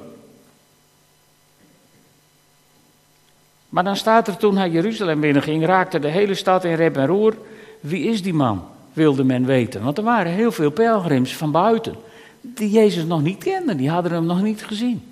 Maar 3.69 3.85
dan 3.85 3.97
staat 3.97 4.29
er 4.29 4.37
toen 4.37 4.57
hij 4.57 4.71
Jeruzalem 4.71 5.21
binnenging, 5.21 5.65
raakte 5.65 5.99
de 5.99 6.09
hele 6.09 6.35
stad 6.35 6.65
in 6.65 6.75
rep 6.75 6.97
en 6.97 7.07
roer. 7.07 7.37
Wie 7.81 8.05
is 8.05 8.23
die 8.23 8.35
man? 8.35 8.65
wilde 8.93 9.25
men 9.25 9.47
weten. 9.47 9.83
Want 9.83 9.99
er 9.99 10.05
waren 10.05 10.33
heel 10.33 10.53
veel 10.53 10.71
pelgrims 10.71 11.37
van 11.37 11.51
buiten 11.51 11.95
die 12.41 12.71
Jezus 12.71 13.05
nog 13.05 13.23
niet 13.23 13.39
kenden, 13.39 13.77
die 13.77 13.91
hadden 13.91 14.13
hem 14.13 14.27
nog 14.27 14.43
niet 14.43 14.65
gezien. 14.65 15.03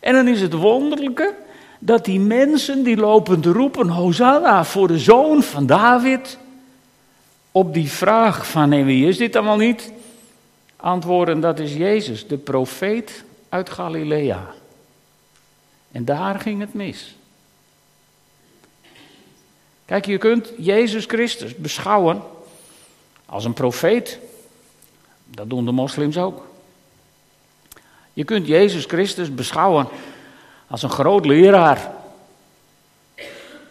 En 0.00 0.14
dan 0.14 0.28
is 0.28 0.40
het 0.40 0.52
wonderlijke 0.52 1.34
dat 1.86 2.04
die 2.04 2.20
mensen 2.20 2.82
die 2.82 2.96
lopen 2.96 3.40
te 3.40 3.52
roepen, 3.52 3.88
Hosanna 3.88 4.64
voor 4.64 4.88
de 4.88 4.98
zoon 4.98 5.42
van 5.42 5.66
David, 5.66 6.38
op 7.52 7.74
die 7.74 7.90
vraag 7.90 8.46
van 8.46 8.68
nee, 8.68 8.84
wie 8.84 9.08
is 9.08 9.16
dit 9.16 9.36
allemaal 9.36 9.56
niet, 9.56 9.92
antwoorden 10.76 11.40
dat 11.40 11.58
is 11.58 11.74
Jezus, 11.74 12.26
de 12.26 12.36
profeet 12.36 13.24
uit 13.48 13.70
Galilea. 13.70 14.54
En 15.92 16.04
daar 16.04 16.40
ging 16.40 16.60
het 16.60 16.74
mis. 16.74 17.16
Kijk, 19.84 20.06
je 20.06 20.18
kunt 20.18 20.52
Jezus 20.58 21.04
Christus 21.04 21.56
beschouwen 21.56 22.22
als 23.26 23.44
een 23.44 23.54
profeet. 23.54 24.18
Dat 25.24 25.50
doen 25.50 25.64
de 25.64 25.72
moslims 25.72 26.18
ook. 26.18 26.46
Je 28.12 28.24
kunt 28.24 28.46
Jezus 28.46 28.84
Christus 28.84 29.34
beschouwen 29.34 29.88
als 30.66 30.82
een 30.82 30.90
groot 30.90 31.26
leraar. 31.26 31.90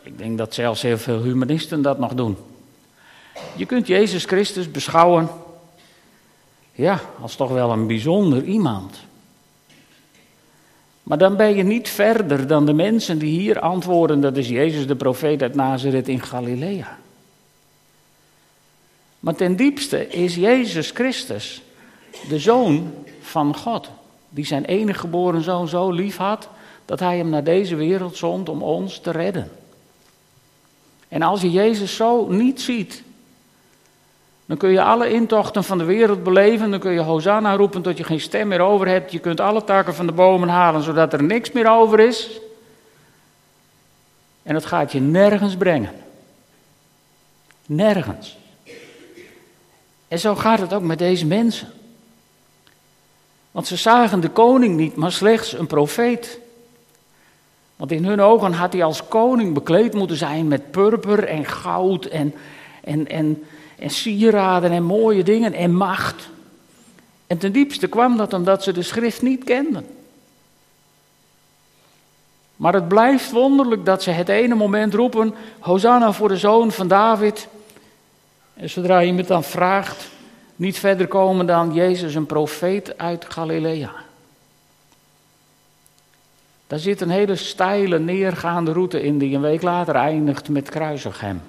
Ik 0.04 0.18
denk 0.18 0.38
dat 0.38 0.54
zelfs 0.54 0.82
heel 0.82 0.98
veel 0.98 1.22
humanisten 1.22 1.82
dat 1.82 2.00
nog 2.00 2.14
doen. 2.14 2.38
Je 3.56 3.66
kunt 3.66 3.88
Jezus 3.88 4.25
Christus 4.25 4.72
beschouwen, 4.72 5.30
ja, 6.72 7.00
als 7.22 7.36
toch 7.36 7.52
wel 7.52 7.72
een 7.72 7.88
bijzonder 7.88 8.44
iemand. 8.44 8.98
Maar 11.04 11.18
dan 11.18 11.36
ben 11.36 11.56
je 11.56 11.64
niet 11.64 11.90
verder 11.90 12.48
dan 12.48 12.66
de 12.66 12.74
mensen 12.74 13.18
die 13.18 13.40
hier 13.40 13.60
antwoorden, 13.60 14.22
dat 14.22 14.38
is 14.38 14.48
Jezus 14.48 14.88
de 14.88 14.96
profeet 14.96 15.42
uit 15.42 15.56
Nazareth 15.56 16.08
in 16.08 16.22
Galilea. 16.22 16.98
Maar 19.20 19.36
ten 19.36 19.56
diepste 19.56 20.08
is 20.08 20.36
Jezus 20.36 20.92
Christus 20.92 21.62
de 22.30 22.40
zoon 22.40 22.94
van 23.22 23.56
God, 23.56 23.90
die 24.30 24.46
zijn 24.46 24.66
enige 24.66 25.00
geboren 25.00 25.42
zoon 25.42 25.68
zo 25.68 25.92
lief 25.92 26.18
had 26.18 26.50
dat 26.86 27.00
hij 27.00 27.18
hem 27.18 27.30
naar 27.30 27.44
deze 27.44 27.75
wereld 27.75 28.18
zond 28.18 28.50
om 28.50 28.63
ons 28.63 29.00
te 29.00 29.12
redden. 29.12 29.51
En 31.08 31.22
als 31.22 31.42
je 31.42 31.51
Jezus 31.51 31.96
zo 31.96 32.27
niet 32.27 32.62
ziet, 32.62 33.04
dan 34.46 34.58
kun 34.58 34.70
je 34.70 34.82
alle 34.82 35.12
intochten 35.12 35.63
van 35.63 35.77
de 35.77 35.84
wereld 35.84 36.24
beleven, 36.24 36.72
dan 36.72 36.80
kun 36.80 36.92
je 36.92 37.00
Hosanna 37.00 37.56
roepen 37.56 37.82
tot 37.82 37.98
je 37.98 38.04
geen 38.04 38.22
stem 38.22 38.48
meer 38.48 38.60
over 38.60 38.88
hebt, 38.88 39.12
je 39.12 39.20
kunt 39.20 39.39
alle 39.39 39.63
takken 39.63 39.96
van 39.96 40.06
de 40.06 40.12
bomen 40.12 40.50
halen 40.50 40.84
zodat 40.84 41.13
er 41.13 41.24
niks 41.24 41.51
meer 41.51 41.70
over 41.72 42.00
is. 42.00 42.39
En 44.44 44.56
het 44.56 44.65
gaat 44.65 44.92
je 44.92 45.00
nergens 45.00 45.56
brengen. 45.56 45.94
Nergens. 47.65 48.38
En 50.08 50.20
zo 50.20 50.36
gaat 50.36 50.60
het 50.60 50.74
ook 50.74 50.82
met 50.82 51.00
deze 51.00 51.25
mensen. 51.25 51.68
Want 53.51 53.68
ze 53.68 53.75
zagen 53.75 54.20
de 54.20 54.30
koning 54.30 54.77
niet, 54.77 54.96
maar 54.96 55.12
slechts 55.12 55.54
een 55.54 55.68
profeet. 55.68 56.39
Want 57.75 57.91
in 57.91 58.05
hun 58.05 58.22
ogen 58.22 58.53
had 58.53 58.74
hij 58.74 58.84
als 58.84 59.08
koning 59.08 59.53
bekleed 59.53 59.94
moeten 59.94 60.17
zijn 60.17 60.48
met 60.48 60.72
purper 60.72 61.24
en 61.24 61.46
goud 61.46 62.05
en, 62.05 62.34
en, 62.84 63.08
en, 63.08 63.44
en 63.79 63.89
sieraden 63.89 64.72
en 64.72 64.84
mooie 64.84 65.24
dingen 65.24 65.53
en 65.53 65.75
macht. 65.75 66.29
En 67.27 67.38
ten 67.38 67.51
diepste 67.51 67.88
kwam 67.88 68.17
dat 68.17 68.34
omdat 68.34 68.63
ze 68.63 68.72
de 68.72 68.82
schrift 68.82 69.22
niet 69.22 69.44
kenden. 69.44 69.86
Maar 72.55 72.74
het 72.74 72.88
blijft 72.88 73.32
wonderlijk 73.32 73.86
dat 73.86 74.03
ze 74.03 74.12
het 74.12 74.29
ene 74.29 74.55
moment 74.55 74.94
roepen: 74.94 75.34
Hosanna 75.60 76.12
voor 76.12 76.27
de 76.27 76.38
zoon 76.38 76.72
van 76.72 76.88
David. 76.88 77.48
En 78.53 78.70
zodra 78.70 79.00
me 79.00 79.24
dan 79.24 79.44
vraagt, 79.44 80.10
niet 80.55 80.79
verder 80.79 81.08
komen 81.08 81.46
dan 81.46 81.74
Jezus, 81.74 82.15
een 82.15 82.25
profeet 82.25 82.98
uit 82.98 83.25
Galilea. 83.29 84.05
Daar 86.68 86.80
zit 86.80 87.02
een 87.02 87.10
hele 87.10 87.36
steile, 87.36 88.00
neergaande 88.00 88.72
route 88.72 89.02
in 89.02 89.18
die 89.18 89.36
een 89.36 89.42
week 89.42 89.62
later 89.62 89.96
eindigt 89.96 90.50
met 90.50 90.70
Kruisighem. 90.70 91.42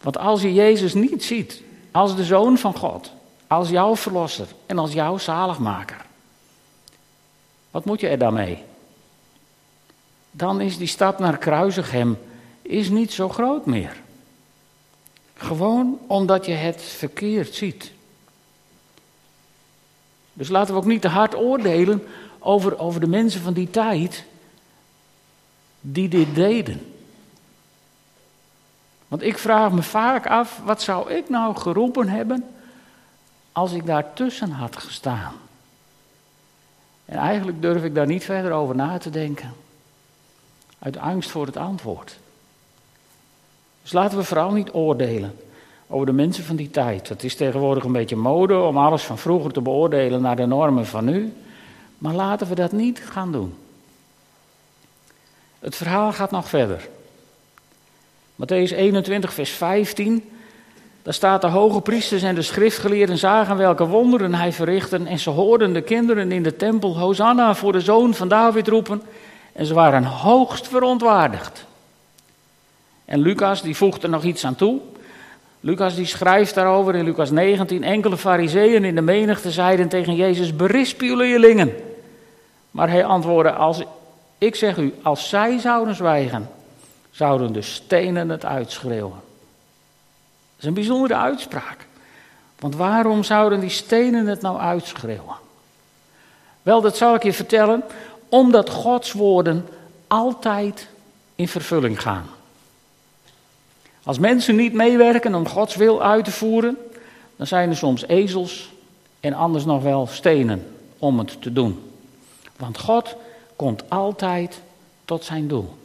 Want 0.00 0.18
als 0.18 0.42
je 0.42 0.52
Jezus 0.52 0.94
niet 0.94 1.24
ziet 1.24 1.62
als 1.90 2.16
de 2.16 2.24
Zoon 2.24 2.58
van 2.58 2.76
God, 2.76 3.12
als 3.46 3.68
jouw 3.68 3.96
Verlosser 3.96 4.46
en 4.66 4.78
als 4.78 4.92
jouw 4.92 5.18
zaligmaker, 5.18 6.04
wat 7.70 7.84
moet 7.84 8.00
je 8.00 8.08
er 8.08 8.18
dan 8.18 8.34
mee? 8.34 8.62
Dan 10.30 10.60
is 10.60 10.76
die 10.78 10.86
stap 10.86 11.18
naar 11.18 11.38
Kruisighem 11.38 12.18
is 12.62 12.88
niet 12.88 13.12
zo 13.12 13.28
groot 13.28 13.66
meer. 13.66 13.96
Gewoon 15.36 15.98
omdat 16.06 16.46
je 16.46 16.52
het 16.52 16.82
verkeerd 16.82 17.54
ziet. 17.54 17.92
Dus 20.32 20.48
laten 20.48 20.74
we 20.74 20.80
ook 20.80 20.86
niet 20.86 21.02
te 21.02 21.08
hard 21.08 21.34
oordelen 21.34 22.06
over, 22.44 22.78
over 22.78 23.00
de 23.00 23.06
mensen 23.06 23.40
van 23.40 23.52
die 23.52 23.70
tijd 23.70 24.24
die 25.80 26.08
dit 26.08 26.34
deden. 26.34 26.94
Want 29.08 29.22
ik 29.22 29.38
vraag 29.38 29.72
me 29.72 29.82
vaak 29.82 30.26
af, 30.26 30.60
wat 30.64 30.82
zou 30.82 31.12
ik 31.12 31.28
nou 31.28 31.56
geroepen 31.56 32.08
hebben 32.08 32.44
als 33.52 33.72
ik 33.72 33.86
daartussen 33.86 34.50
had 34.50 34.76
gestaan? 34.76 35.34
En 37.04 37.16
eigenlijk 37.16 37.62
durf 37.62 37.84
ik 37.84 37.94
daar 37.94 38.06
niet 38.06 38.24
verder 38.24 38.52
over 38.52 38.74
na 38.74 38.98
te 38.98 39.10
denken. 39.10 39.52
Uit 40.78 40.96
angst 40.96 41.30
voor 41.30 41.46
het 41.46 41.56
antwoord. 41.56 42.18
Dus 43.82 43.92
laten 43.92 44.18
we 44.18 44.24
vooral 44.24 44.52
niet 44.52 44.72
oordelen 44.72 45.38
over 45.86 46.06
de 46.06 46.12
mensen 46.12 46.44
van 46.44 46.56
die 46.56 46.70
tijd. 46.70 47.08
Het 47.08 47.24
is 47.24 47.36
tegenwoordig 47.36 47.84
een 47.84 47.92
beetje 47.92 48.16
mode 48.16 48.58
om 48.58 48.78
alles 48.78 49.02
van 49.02 49.18
vroeger 49.18 49.52
te 49.52 49.60
beoordelen 49.60 50.20
naar 50.20 50.36
de 50.36 50.46
normen 50.46 50.86
van 50.86 51.04
nu. 51.04 51.32
Maar 51.98 52.14
laten 52.14 52.46
we 52.46 52.54
dat 52.54 52.72
niet 52.72 53.00
gaan 53.10 53.32
doen. 53.32 53.54
Het 55.58 55.76
verhaal 55.76 56.12
gaat 56.12 56.30
nog 56.30 56.48
verder. 56.48 56.88
Matthäus 58.34 58.74
21, 58.76 59.32
vers 59.32 59.50
15. 59.50 60.30
Daar 61.02 61.14
staat 61.14 61.40
de 61.40 61.46
hoge 61.46 61.80
priesters 61.80 62.22
en 62.22 62.34
de 62.34 62.42
schriftgeleerden 62.42 63.18
zagen 63.18 63.56
welke 63.56 63.86
wonderen 63.86 64.34
hij 64.34 64.52
verrichtte. 64.52 64.96
En 64.96 65.18
ze 65.18 65.30
hoorden 65.30 65.72
de 65.72 65.82
kinderen 65.82 66.32
in 66.32 66.42
de 66.42 66.56
tempel 66.56 66.98
Hosanna 66.98 67.54
voor 67.54 67.72
de 67.72 67.80
zoon 67.80 68.14
van 68.14 68.28
David 68.28 68.68
roepen. 68.68 69.02
En 69.52 69.66
ze 69.66 69.74
waren 69.74 70.04
hoogst 70.04 70.68
verontwaardigd. 70.68 71.66
En 73.04 73.20
Lucas 73.20 73.62
die 73.62 73.76
voegt 73.76 74.02
er 74.02 74.08
nog 74.08 74.22
iets 74.22 74.44
aan 74.44 74.54
toe. 74.54 74.80
Lucas 75.64 75.94
die 75.94 76.06
schrijft 76.06 76.54
daarover 76.54 76.94
in 76.94 77.04
Lucas 77.04 77.30
19. 77.30 77.82
Enkele 77.82 78.16
fariseeën 78.16 78.84
in 78.84 78.94
de 78.94 79.00
menigte 79.00 79.50
zeiden 79.50 79.88
tegen 79.88 80.14
Jezus, 80.14 80.56
berisp 80.56 81.00
leerlingen. 81.00 81.74
Maar 82.70 82.90
hij 82.90 83.04
antwoordde, 83.04 83.52
als, 83.52 83.82
ik 84.38 84.54
zeg 84.54 84.76
u, 84.76 84.94
als 85.02 85.28
zij 85.28 85.58
zouden 85.58 85.94
zwijgen, 85.94 86.50
zouden 87.10 87.52
de 87.52 87.62
stenen 87.62 88.28
het 88.28 88.44
uitschreeuwen. 88.44 89.20
Dat 89.20 90.58
is 90.58 90.64
een 90.64 90.74
bijzondere 90.74 91.14
uitspraak. 91.14 91.86
Want 92.58 92.76
waarom 92.76 93.22
zouden 93.22 93.60
die 93.60 93.70
stenen 93.70 94.26
het 94.26 94.40
nou 94.40 94.58
uitschreeuwen? 94.58 95.36
Wel, 96.62 96.80
dat 96.80 96.96
zal 96.96 97.14
ik 97.14 97.22
je 97.22 97.32
vertellen, 97.32 97.82
omdat 98.28 98.70
Gods 98.70 99.12
woorden 99.12 99.68
altijd 100.06 100.88
in 101.34 101.48
vervulling 101.48 102.02
gaan. 102.02 102.26
Als 104.04 104.18
mensen 104.18 104.56
niet 104.56 104.72
meewerken 104.72 105.34
om 105.34 105.48
Gods 105.48 105.76
wil 105.76 106.02
uit 106.02 106.24
te 106.24 106.30
voeren, 106.30 106.76
dan 107.36 107.46
zijn 107.46 107.70
er 107.70 107.76
soms 107.76 108.06
ezels 108.06 108.72
en 109.20 109.32
anders 109.32 109.64
nog 109.64 109.82
wel 109.82 110.06
stenen 110.06 110.66
om 110.98 111.18
het 111.18 111.42
te 111.42 111.52
doen. 111.52 111.82
Want 112.56 112.78
God 112.78 113.16
komt 113.56 113.90
altijd 113.90 114.60
tot 115.04 115.24
zijn 115.24 115.48
doel. 115.48 115.76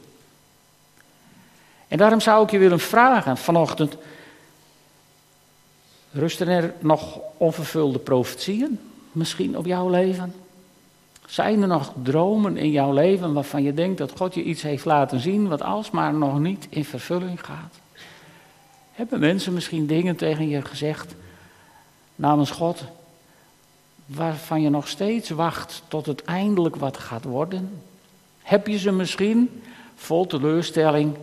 En 1.88 1.98
daarom 1.98 2.20
zou 2.20 2.44
ik 2.44 2.52
je 2.52 2.58
willen 2.58 2.80
vragen 2.80 3.38
vanochtend, 3.38 3.96
rusten 6.12 6.48
er 6.48 6.74
nog 6.80 7.20
onvervulde 7.38 8.00
profetieën 8.00 8.80
misschien 9.12 9.58
op 9.58 9.66
jouw 9.66 9.90
leven? 9.90 10.34
Zijn 11.28 11.62
er 11.62 11.68
nog 11.68 11.94
dromen 12.04 12.58
in 12.58 12.72
jouw 12.72 12.94
leven 12.94 13.34
waarvan 13.34 13.64
je 13.64 13.74
denkt 13.74 13.98
dat 13.98 14.12
God 14.18 14.34
je 14.34 14.44
iets 14.44 14.62
heeft 14.62 14.86
laten 14.86 15.20
zien 15.20 15.48
wat 15.48 15.62
alsmaar 15.62 16.14
nog 16.14 16.40
niet 16.40 16.68
in 16.70 16.86
vervulling 16.86 17.46
gaat? 17.46 17.80
Hebben 19.00 19.20
mensen 19.20 19.54
misschien 19.54 19.86
dingen 19.86 20.16
tegen 20.16 20.50
je 20.50 20.62
gezegd 20.62 21.16
namens 22.16 22.52
God 22.52 22.84
waarvan 24.06 24.62
je 24.62 24.70
nog 24.70 24.88
steeds 24.88 25.30
wacht 25.30 25.84
tot 25.88 26.06
het 26.06 26.24
eindelijk 26.24 26.76
wat 26.76 26.98
gaat 26.98 27.24
worden? 27.24 27.82
Heb 28.42 28.68
je 28.68 28.78
ze 28.78 28.92
misschien 28.92 29.62
vol 29.96 30.28
teleurstelling 30.28 31.16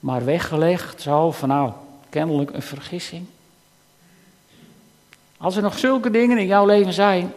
maar 0.00 0.24
weggelegd, 0.24 1.02
zo 1.02 1.30
van 1.30 1.48
nou, 1.48 1.72
kennelijk 2.08 2.50
een 2.50 2.62
vergissing? 2.62 3.26
Als 5.36 5.56
er 5.56 5.62
nog 5.62 5.78
zulke 5.78 6.10
dingen 6.10 6.38
in 6.38 6.46
jouw 6.46 6.66
leven 6.66 6.92
zijn, 6.92 7.32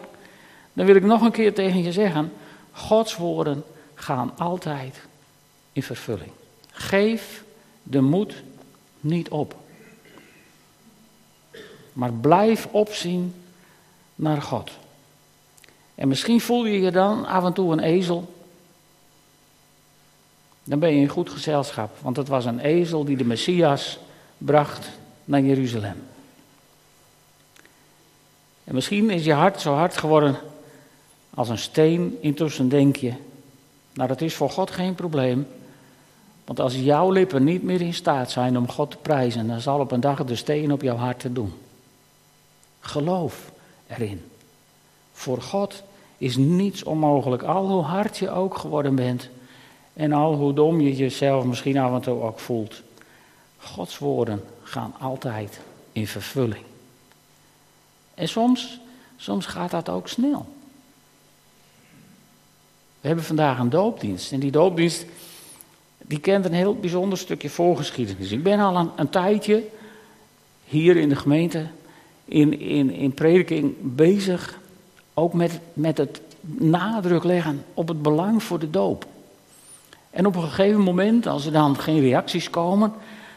dan 0.72 0.86
wil 0.86 0.96
ik 0.96 1.04
nog 1.04 1.22
een 1.22 1.30
keer 1.30 1.54
tegen 1.54 1.82
je 1.82 1.92
zeggen: 1.92 2.32
Gods 2.72 3.16
woorden 3.16 3.64
gaan 3.94 4.32
altijd 4.36 5.00
in 5.72 5.82
vervulling. 5.82 6.32
Geef 6.70 7.44
de 7.82 8.00
moed 8.00 8.42
niet 9.00 9.28
op. 9.28 9.60
Maar 11.92 12.12
blijf 12.12 12.68
opzien 12.70 13.34
naar 14.14 14.42
God. 14.42 14.70
En 15.94 16.08
misschien 16.08 16.40
voel 16.40 16.64
je 16.64 16.80
je 16.80 16.90
dan 16.90 17.26
af 17.26 17.44
en 17.44 17.52
toe 17.52 17.72
een 17.72 17.80
ezel. 17.80 18.34
Dan 20.64 20.78
ben 20.78 20.94
je 20.94 21.00
in 21.00 21.08
goed 21.08 21.30
gezelschap, 21.30 21.96
want 22.00 22.16
het 22.16 22.28
was 22.28 22.44
een 22.44 22.58
ezel 22.58 23.04
die 23.04 23.16
de 23.16 23.24
Messias 23.24 23.98
bracht 24.38 24.90
naar 25.24 25.40
Jeruzalem. 25.40 26.02
En 28.64 28.74
misschien 28.74 29.10
is 29.10 29.24
je 29.24 29.32
hart 29.32 29.60
zo 29.60 29.74
hard 29.74 29.96
geworden 29.96 30.36
als 31.34 31.48
een 31.48 31.58
steen. 31.58 32.18
Intussen 32.20 32.68
denk 32.68 32.96
je, 32.96 33.12
nou 33.92 34.08
dat 34.08 34.20
is 34.20 34.34
voor 34.34 34.50
God 34.50 34.70
geen 34.70 34.94
probleem. 34.94 35.46
Want 36.44 36.60
als 36.60 36.74
jouw 36.74 37.10
lippen 37.10 37.44
niet 37.44 37.62
meer 37.62 37.80
in 37.80 37.94
staat 37.94 38.30
zijn 38.30 38.58
om 38.58 38.68
God 38.68 38.90
te 38.90 38.96
prijzen, 38.96 39.46
dan 39.46 39.60
zal 39.60 39.80
op 39.80 39.92
een 39.92 40.00
dag 40.00 40.24
de 40.24 40.36
steen 40.36 40.72
op 40.72 40.82
jouw 40.82 40.96
hart 40.96 41.20
te 41.20 41.32
doen. 41.32 41.52
Geloof 42.84 43.50
erin. 43.86 44.24
Voor 45.12 45.42
God 45.42 45.82
is 46.18 46.36
niets 46.36 46.82
onmogelijk, 46.82 47.42
al 47.42 47.68
hoe 47.68 47.82
hard 47.82 48.18
je 48.18 48.30
ook 48.30 48.58
geworden 48.58 48.94
bent 48.94 49.28
en 49.92 50.12
al 50.12 50.34
hoe 50.34 50.52
dom 50.52 50.80
je 50.80 50.96
jezelf 50.96 51.44
misschien 51.44 51.78
af 51.78 51.94
en 51.94 52.00
toe 52.00 52.22
ook 52.22 52.38
voelt. 52.38 52.82
Gods 53.58 53.98
woorden 53.98 54.44
gaan 54.62 54.94
altijd 54.98 55.60
in 55.92 56.06
vervulling. 56.06 56.64
En 58.14 58.28
soms, 58.28 58.80
soms 59.16 59.46
gaat 59.46 59.70
dat 59.70 59.88
ook 59.88 60.08
snel. 60.08 60.46
We 63.00 63.08
hebben 63.08 63.24
vandaag 63.24 63.58
een 63.58 63.70
doopdienst. 63.70 64.32
En 64.32 64.40
die 64.40 64.50
doopdienst 64.50 65.06
die 65.98 66.20
kent 66.20 66.44
een 66.44 66.52
heel 66.52 66.76
bijzonder 66.76 67.18
stukje 67.18 67.50
voorgeschiedenis. 67.50 68.30
Ik 68.30 68.42
ben 68.42 68.60
al 68.60 68.76
een, 68.76 68.90
een 68.96 69.08
tijdje 69.10 69.64
hier 70.64 70.96
in 70.96 71.08
de 71.08 71.16
gemeente 71.16 71.66
in, 72.24 72.60
in, 72.60 72.90
in 72.90 73.12
prediking 73.12 73.74
bezig. 73.80 74.58
Ook 75.14 75.32
met, 75.32 75.60
met 75.72 75.98
het 75.98 76.20
nadruk 76.40 77.24
leggen 77.24 77.64
op 77.74 77.88
het 77.88 78.02
belang 78.02 78.42
voor 78.42 78.58
de 78.58 78.70
doop. 78.70 79.06
En 80.10 80.26
op 80.26 80.36
een 80.36 80.42
gegeven 80.42 80.80
moment, 80.80 81.26
als 81.26 81.46
er 81.46 81.52
dan 81.52 81.78
geen 81.78 82.00
reacties 82.00 82.50
komen, 82.50 82.92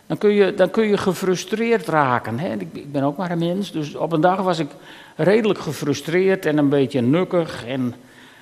dan 0.06 0.18
kun 0.18 0.34
je, 0.34 0.54
dan 0.54 0.70
kun 0.70 0.88
je 0.88 0.98
gefrustreerd 0.98 1.88
raken. 1.88 2.39
Hè? 2.39 2.54
Ik, 2.54 2.92
ben 2.92 3.04
ook 3.04 3.18
maar 3.18 3.32
een 3.32 3.38
mens, 3.38 3.72
dus 3.72 3.96
op 3.96 4.12
een 4.12 4.22
dag 4.22 4.42
was 4.42 4.60
ik 4.60 4.70
redelijk 5.15 5.60
gefrustreerd 5.60 6.46
en 6.46 6.58
een 6.58 6.70
beetje 6.70 7.01
nukkig 7.01 7.65
en 7.65 7.96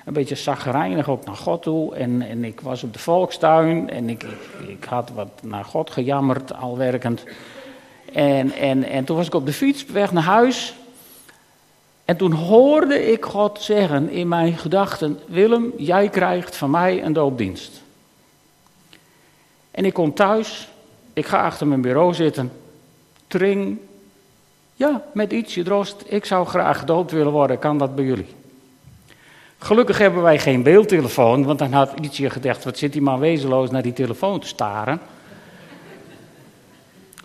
een 0.04 0.12
beetje 0.12 0.34
zagrijnig 0.34 1.08
ook 1.08 1.24
naar 1.24 1.36
God 1.36 1.62
toe. 1.62 1.94
En, 1.94 2.22
en 2.22 2.44
ik 2.44 2.60
was 2.60 2.82
op 2.82 2.92
de 2.92 2.98
volkstuin 2.98 3.90
en 3.90 4.08
ik, 4.08 4.22
ik, 4.22 4.68
ik, 4.68 4.84
had 4.84 5.10
wat 5.14 5.28
naar 5.42 5.64
God 5.64 5.90
gejammerd, 5.90 6.54
al 6.54 6.78
werkend. 6.78 7.24
En, 8.14 8.52
en, 8.52 8.84
en 8.84 9.04
toen 9.04 9.16
was 9.16 9.26
ik 9.26 9.34
op 9.34 9.46
de 9.46 9.52
fiets 9.52 9.84
weg 9.84 10.12
naar 10.12 10.22
huis. 10.22 10.74
En 12.04 12.16
toen 12.16 12.32
hoorde 12.32 13.12
ik 13.12 13.24
God 13.24 13.62
zeggen 13.62 14.10
in 14.10 14.28
mijn 14.28 14.58
gedachten: 14.58 15.18
Willem, 15.26 15.72
jij 15.76 16.08
krijgt 16.08 16.56
van 16.56 16.70
mij 16.70 17.04
een 17.04 17.12
doopdienst. 17.12 17.82
En 19.70 19.84
ik 19.84 19.92
kom 19.92 20.14
thuis, 20.14 20.68
ik 21.12 21.26
ga 21.26 21.44
achter 21.44 21.66
mijn 21.66 21.80
bureau 21.80 22.14
zitten, 22.14 22.52
tring. 23.26 23.78
Ja, 24.74 25.02
met 25.12 25.32
ietsje 25.32 25.62
drost. 25.62 26.04
Ik 26.06 26.24
zou 26.24 26.46
graag 26.46 26.78
gedoopt 26.78 27.10
willen 27.10 27.32
worden, 27.32 27.58
kan 27.58 27.78
dat 27.78 27.94
bij 27.94 28.04
jullie? 28.04 28.26
Gelukkig 29.58 29.98
hebben 29.98 30.22
wij 30.22 30.38
geen 30.38 30.62
beeldtelefoon, 30.62 31.44
want 31.44 31.58
dan 31.58 31.72
had 31.72 31.92
ietsje 32.00 32.30
gedacht: 32.30 32.64
wat 32.64 32.78
zit 32.78 32.92
die 32.92 33.02
man 33.02 33.18
wezenloos 33.18 33.70
naar 33.70 33.82
die 33.82 33.92
telefoon 33.92 34.40
te 34.40 34.46
staren? 34.46 35.00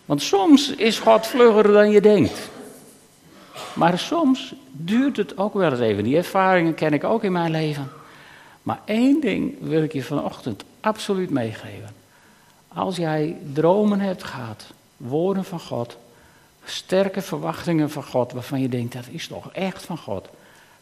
Want 0.09 0.21
soms 0.21 0.69
is 0.69 0.99
God 0.99 1.27
vlugger 1.27 1.71
dan 1.71 1.91
je 1.91 2.01
denkt. 2.01 2.49
Maar 3.73 3.99
soms 3.99 4.53
duurt 4.71 5.17
het 5.17 5.37
ook 5.37 5.53
wel 5.53 5.71
eens 5.71 5.79
even. 5.79 6.03
Die 6.03 6.17
ervaringen 6.17 6.73
ken 6.73 6.93
ik 6.93 7.03
ook 7.03 7.23
in 7.23 7.31
mijn 7.31 7.51
leven. 7.51 7.91
Maar 8.61 8.79
één 8.85 9.21
ding 9.21 9.55
wil 9.59 9.83
ik 9.83 9.93
je 9.93 10.03
vanochtend 10.03 10.63
absoluut 10.79 11.29
meegeven. 11.29 11.89
Als 12.67 12.95
jij 12.95 13.37
dromen 13.53 13.99
hebt 13.99 14.23
gehad, 14.23 14.65
woorden 14.97 15.45
van 15.45 15.59
God, 15.59 15.97
sterke 16.63 17.21
verwachtingen 17.21 17.89
van 17.89 18.03
God, 18.03 18.31
waarvan 18.31 18.61
je 18.61 18.69
denkt 18.69 18.93
dat 18.93 19.07
is 19.11 19.27
toch 19.27 19.51
echt 19.51 19.85
van 19.85 19.97
God. 19.97 20.27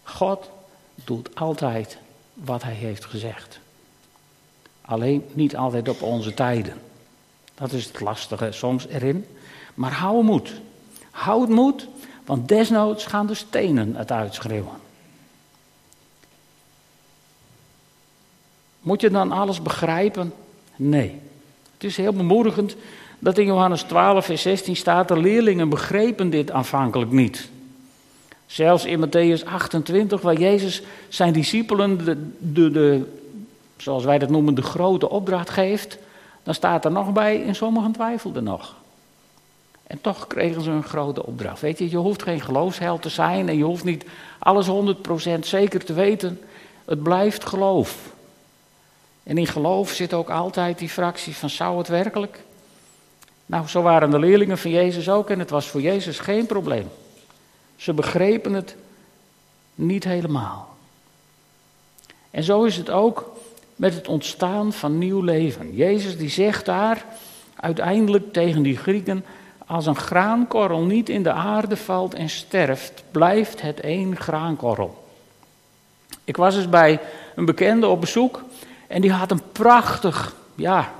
God 0.03 0.49
doet 0.95 1.35
altijd 1.35 1.97
wat 2.33 2.63
hij 2.63 2.73
heeft 2.73 3.05
gezegd. 3.05 3.59
Alleen 4.81 5.25
niet 5.33 5.57
altijd 5.57 5.89
op 5.89 6.01
onze 6.01 6.33
tijden. 6.33 6.73
Dat 7.57 7.71
is 7.71 7.85
het 7.85 7.99
lastige 7.99 8.51
soms 8.51 8.87
erin. 8.87 9.25
Maar 9.73 9.91
hou 9.91 10.23
moed. 10.23 10.53
Houd 11.11 11.49
moed, 11.49 11.87
want 12.25 12.47
desnoods 12.47 13.05
gaan 13.05 13.27
de 13.27 13.33
stenen 13.33 13.95
het 13.95 14.11
uitschreeuwen. 14.11 14.75
Moet 18.79 19.01
je 19.01 19.09
dan 19.09 19.31
alles 19.31 19.61
begrijpen? 19.61 20.33
Nee. 20.75 21.19
Het 21.73 21.83
is 21.83 21.97
heel 21.97 22.13
bemoedigend 22.13 22.75
dat 23.19 23.37
in 23.37 23.45
Johannes 23.45 23.81
12, 23.81 24.25
vers 24.25 24.41
16 24.41 24.75
staat: 24.75 25.07
de 25.07 25.19
leerlingen 25.19 25.69
begrepen 25.69 26.29
dit 26.29 26.51
aanvankelijk 26.51 27.11
niet. 27.11 27.49
Zelfs 28.45 28.85
in 28.85 29.07
Matthäus 29.07 29.45
28, 29.45 30.21
waar 30.21 30.39
Jezus 30.39 30.81
zijn 31.09 31.33
discipelen 31.33 32.05
de, 32.05 32.29
de, 32.39 32.71
de, 32.71 33.05
zoals 33.77 34.03
wij 34.03 34.17
dat 34.17 34.29
noemen, 34.29 34.55
de 34.55 34.61
grote 34.61 35.09
opdracht 35.09 35.49
geeft, 35.49 35.97
dan 36.47 36.55
staat 36.55 36.85
er 36.85 36.91
nog 36.91 37.13
bij, 37.13 37.45
en 37.45 37.55
sommigen 37.55 37.91
twijfelden 37.91 38.43
nog. 38.43 38.75
En 39.87 40.01
toch 40.01 40.27
kregen 40.27 40.61
ze 40.61 40.69
een 40.69 40.83
grote 40.83 41.25
opdracht. 41.25 41.61
Weet 41.61 41.77
je, 41.77 41.89
je 41.89 41.97
hoeft 41.97 42.23
geen 42.23 42.41
geloofsheld 42.41 43.01
te 43.01 43.09
zijn 43.09 43.49
en 43.49 43.57
je 43.57 43.63
hoeft 43.63 43.83
niet 43.83 44.05
alles 44.39 44.67
100% 44.67 45.39
zeker 45.39 45.85
te 45.85 45.93
weten. 45.93 46.41
Het 46.85 47.03
blijft 47.03 47.45
geloof. 47.45 48.13
En 49.23 49.37
in 49.37 49.47
geloof 49.47 49.91
zit 49.91 50.13
ook 50.13 50.29
altijd 50.29 50.77
die 50.77 50.89
fractie 50.89 51.35
van 51.35 51.49
zou 51.49 51.77
het 51.77 51.87
werkelijk? 51.87 52.43
Nou, 53.45 53.67
zo 53.67 53.81
waren 53.81 54.09
de 54.09 54.19
leerlingen 54.19 54.57
van 54.57 54.71
Jezus 54.71 55.09
ook 55.09 55.29
en 55.29 55.39
het 55.39 55.49
was 55.49 55.67
voor 55.67 55.81
Jezus 55.81 56.19
geen 56.19 56.45
probleem. 56.45 56.89
Ze 57.75 57.93
begrepen 57.93 58.53
het 58.53 58.75
niet 59.75 60.03
helemaal. 60.03 60.75
En 62.31 62.43
zo 62.43 62.63
is 62.63 62.77
het 62.77 62.89
ook 62.89 63.36
met 63.77 63.93
het 63.93 64.07
ontstaan 64.07 64.73
van 64.73 64.97
nieuw 64.97 65.21
leven. 65.21 65.75
Jezus 65.75 66.17
die 66.17 66.29
zegt 66.29 66.65
daar 66.65 67.05
uiteindelijk 67.55 68.33
tegen 68.33 68.61
die 68.61 68.77
Grieken: 68.77 69.25
als 69.65 69.85
een 69.85 69.95
graankorrel 69.95 70.81
niet 70.81 71.09
in 71.09 71.23
de 71.23 71.31
aarde 71.31 71.77
valt 71.77 72.13
en 72.13 72.29
sterft, 72.29 73.03
blijft 73.11 73.61
het 73.61 73.79
één 73.79 74.15
graankorrel. 74.15 75.05
Ik 76.23 76.37
was 76.37 76.55
eens 76.55 76.69
bij 76.69 76.99
een 77.35 77.45
bekende 77.45 77.87
op 77.87 78.01
bezoek 78.01 78.43
en 78.87 79.01
die 79.01 79.11
had 79.11 79.31
een 79.31 79.41
prachtig, 79.51 80.35
ja, 80.55 80.91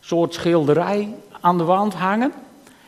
soort 0.00 0.34
schilderij 0.34 1.14
aan 1.40 1.58
de 1.58 1.64
wand 1.64 1.94
hangen. 1.94 2.32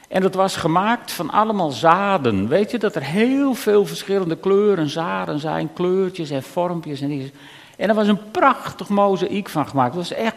En 0.08 0.22
dat 0.22 0.34
was 0.34 0.56
gemaakt 0.56 1.12
van 1.12 1.30
allemaal 1.30 1.70
zaden. 1.70 2.48
Weet 2.48 2.70
je 2.70 2.78
dat 2.78 2.94
er 2.94 3.02
heel 3.02 3.54
veel 3.54 3.86
verschillende 3.86 4.36
kleuren 4.36 4.88
zaden 4.88 5.38
zijn, 5.38 5.72
kleurtjes 5.72 6.30
en 6.30 6.42
vormpjes 6.42 7.00
en 7.00 7.10
iets. 7.10 7.30
En 7.78 7.88
er 7.88 7.94
was 7.94 8.08
een 8.08 8.30
prachtig 8.30 8.88
mozaïek 8.88 9.48
van 9.48 9.68
gemaakt. 9.68 9.94
Het 9.94 10.08
was 10.08 10.18
echt 10.18 10.36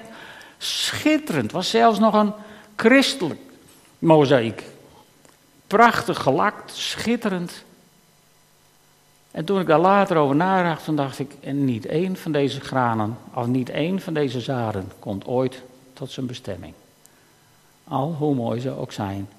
schitterend. 0.58 1.43
Het 1.43 1.51
was 1.51 1.69
zelfs 1.69 1.99
nog 1.99 2.13
een 2.13 2.34
christelijk 2.75 3.39
mozaïek. 3.99 4.63
Prachtig 5.67 6.21
gelakt, 6.21 6.71
schitterend. 6.75 7.63
En 9.32 9.45
toen 9.45 9.60
ik 9.60 9.67
daar 9.67 9.80
later 9.80 10.17
over 10.17 10.36
nadacht, 10.36 10.84
toen 10.84 10.95
dacht 10.95 11.19
ik, 11.19 11.36
en 11.39 11.65
niet 11.65 11.86
één 11.86 12.17
van 12.17 12.32
deze 12.32 12.60
granen, 12.60 13.17
of 13.34 13.47
niet 13.47 13.69
één 13.69 14.01
van 14.01 14.13
deze 14.13 14.39
zaden, 14.39 14.91
komt 14.99 15.25
ooit 15.25 15.62
tot 15.93 16.12
zijn 16.12 16.25
bestemming. 16.25 16.73
Al 17.84 18.15
hoe 18.17 18.36
mooi 18.36 18.60
ze 18.60 18.77
ook 18.77 18.91
zijn. 18.91 19.30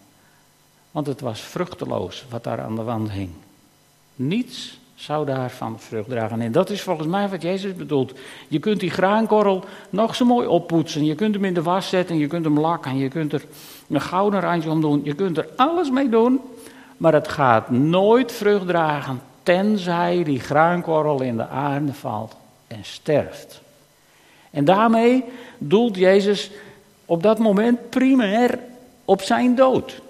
Want 0.90 1.06
het 1.06 1.20
was 1.20 1.40
vruchteloos 1.40 2.24
wat 2.30 2.44
daar 2.44 2.60
aan 2.60 2.76
de 2.76 2.82
wand 2.82 3.10
hing. 3.10 3.30
Niets 4.14 4.78
zou 5.02 5.26
daarvan 5.26 5.80
vrucht 5.80 6.08
dragen. 6.08 6.40
En 6.40 6.52
dat 6.52 6.70
is 6.70 6.82
volgens 6.82 7.08
mij 7.08 7.28
wat 7.28 7.42
Jezus 7.42 7.74
bedoelt. 7.74 8.12
Je 8.48 8.58
kunt 8.58 8.80
die 8.80 8.90
graankorrel 8.90 9.64
nog 9.90 10.14
zo 10.14 10.24
mooi 10.24 10.46
oppoetsen. 10.46 11.04
Je 11.04 11.14
kunt 11.14 11.34
hem 11.34 11.44
in 11.44 11.54
de 11.54 11.62
was 11.62 11.88
zetten, 11.88 12.18
je 12.18 12.26
kunt 12.26 12.44
hem 12.44 12.60
lakken, 12.60 12.96
je 12.96 13.08
kunt 13.08 13.32
er 13.32 13.44
een 13.88 14.00
gouden 14.00 14.40
randje 14.40 14.70
om 14.70 14.80
doen. 14.80 15.00
Je 15.04 15.14
kunt 15.14 15.38
er 15.38 15.48
alles 15.56 15.90
mee 15.90 16.08
doen, 16.08 16.40
maar 16.96 17.12
het 17.12 17.28
gaat 17.28 17.70
nooit 17.70 18.32
vrucht 18.32 18.66
dragen 18.66 19.20
tenzij 19.42 20.24
die 20.24 20.40
graankorrel 20.40 21.22
in 21.22 21.36
de 21.36 21.48
aarde 21.48 21.94
valt 21.94 22.36
en 22.66 22.84
sterft. 22.84 23.60
En 24.50 24.64
daarmee 24.64 25.24
doelt 25.58 25.96
Jezus 25.96 26.50
op 27.04 27.22
dat 27.22 27.38
moment 27.38 27.90
primair 27.90 28.58
op 29.04 29.22
zijn 29.22 29.54
dood. 29.54 30.00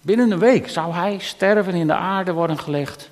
Binnen 0.00 0.30
een 0.30 0.38
week 0.38 0.68
zou 0.68 0.92
hij 0.92 1.18
sterven 1.18 1.74
in 1.74 1.86
de 1.86 1.94
aarde 1.94 2.32
worden 2.32 2.58
gelegd. 2.58 3.10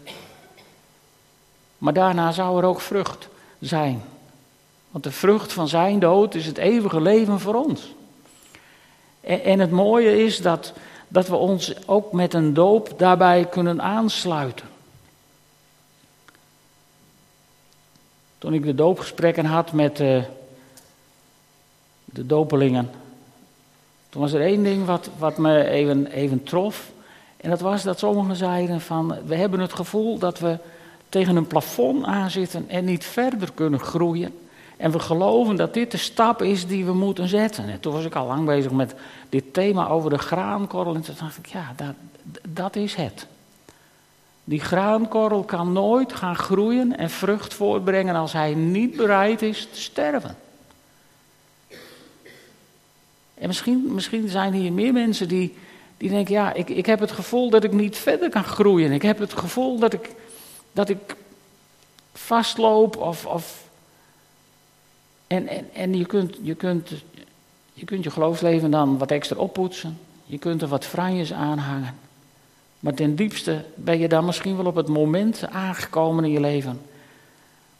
Maar 1.79 1.93
daarna 1.93 2.33
zou 2.33 2.59
er 2.59 2.64
ook 2.64 2.81
vrucht 2.81 3.29
zijn. 3.61 4.03
Want 4.91 5.05
de 5.05 5.11
vrucht 5.11 5.53
van 5.53 5.69
zijn 5.69 5.99
dood 5.99 6.35
is 6.35 6.47
het 6.47 6.59
eeuwige 6.59 7.01
leven 7.01 7.41
voor 7.41 7.55
ons. 7.55 7.95
En, 9.21 9.45
en 9.45 9.59
het 9.59 9.71
mooie 9.71 10.25
is 10.25 10.38
dat, 10.43 10.73
dat 11.09 11.29
we 11.29 11.37
ons 11.37 11.87
ook 11.87 12.12
met 12.12 12.35
een 12.35 12.55
doop 12.55 12.95
daarbij 12.97 13.45
kunnen 13.45 13.83
aansluiten. 13.83 14.67
Toen 18.38 18.55
ik 18.55 18.64
de 18.64 18.75
doopgesprekken 18.75 19.45
had 19.45 19.73
met 19.73 20.01
uh, 20.01 20.23
de 22.05 22.27
dopelingen, 22.27 22.91
toen 24.09 24.21
was 24.21 24.33
er 24.33 24.41
één 24.41 24.62
ding 24.62 24.87
wat, 24.87 25.11
wat 25.19 25.38
me 25.38 25.64
even, 25.64 26.07
even 26.07 26.43
trof. 26.43 26.91
En 27.37 27.51
dat 27.51 27.61
was 27.61 27.83
dat 27.83 27.99
sommigen 27.99 28.37
zeiden 28.37 28.81
van, 28.81 29.17
we 29.27 29.35
hebben 29.35 29.61
het 29.61 29.73
gevoel 29.73 30.19
dat 30.19 30.38
we 30.38 30.59
tegen 31.09 31.37
een 31.37 31.47
plafond 31.47 32.05
aanzitten 32.05 32.68
en 32.68 32.85
niet 32.85 33.05
verder 33.05 33.53
kunnen 33.55 33.81
groeien. 33.81 34.35
En 34.77 34.90
we 34.90 34.99
geloven 34.99 35.57
dat 35.57 35.75
dit 35.75 35.90
de 35.90 35.97
stap 35.97 36.42
is 36.42 36.66
die 36.66 36.85
we 36.85 36.92
moeten 36.92 37.29
zetten. 37.29 37.68
En 37.68 37.81
toen 37.81 37.92
was 37.92 38.05
ik 38.05 38.14
al 38.14 38.27
lang 38.27 38.47
bezig 38.47 38.71
met 38.71 38.94
dit 39.29 39.55
thema 39.55 39.88
over 39.88 40.11
de 40.11 40.18
graankorrel. 40.18 40.94
En 40.94 41.03
toen 41.03 41.14
dacht 41.18 41.38
ik, 41.38 41.47
ja, 41.47 41.73
dat, 41.77 41.94
dat 42.49 42.77
is 42.77 42.94
het. 42.94 43.27
Die 44.44 44.61
graankorrel 44.61 45.42
kan 45.42 45.73
nooit 45.73 46.12
gaan 46.12 46.37
groeien 46.37 46.99
en 46.99 47.11
vrucht 47.11 47.55
voortbrengen 47.55 48.14
als 48.14 48.33
hij 48.33 48.55
niet 48.55 48.97
bereid 48.97 49.42
is 49.42 49.68
te 49.73 49.81
sterven. 49.81 50.37
En 53.35 53.47
misschien, 53.47 53.94
misschien 53.94 54.29
zijn 54.29 54.53
hier 54.53 54.73
meer 54.73 54.92
mensen 54.92 55.29
die, 55.29 55.57
die 55.97 56.11
denken, 56.11 56.35
ja, 56.35 56.53
ik, 56.53 56.68
ik 56.68 56.87
heb 56.87 57.01
het 57.01 57.12
gevoel 57.12 57.51
dat 57.51 57.64
ik 57.64 57.73
niet 57.73 57.97
verder 57.97 58.31
kan 58.31 58.44
groeien. 58.44 58.92
Ik 58.92 59.03
heb 59.03 59.18
het 59.18 59.33
gevoel 59.33 59.79
dat 59.79 59.92
ik, 59.92 60.11
dat 60.79 60.88
ik 60.88 61.17
vastloop 62.12 62.97
of... 62.97 63.27
of 63.27 63.67
en 65.27 65.49
en, 65.49 65.75
en 65.75 65.95
je, 65.95 66.07
kunt, 66.07 66.37
je, 66.43 66.55
kunt, 66.55 66.88
je 67.73 68.03
je 68.03 68.11
geloofsleven 68.11 68.71
dan 68.71 68.99
wat 68.99 69.11
extra 69.11 69.37
oppoetsen. 69.37 69.99
Je 70.25 70.38
kunt 70.38 70.62
er 70.62 70.69
wat 70.69 70.85
franjes 70.85 71.33
aanhangen. 71.33 71.99
Maar 72.81 72.95
ten 72.95 73.17
diepste 73.17 73.64
ben 73.75 73.99
je 73.99 74.09
dan 74.09 74.25
misschien 74.25 74.57
wel 74.57 74.67
op 74.67 74.75
het 74.75 74.88
moment 74.88 75.49
aangekomen 75.49 76.25
in 76.25 76.31
je 76.31 76.41
leven. 76.41 76.81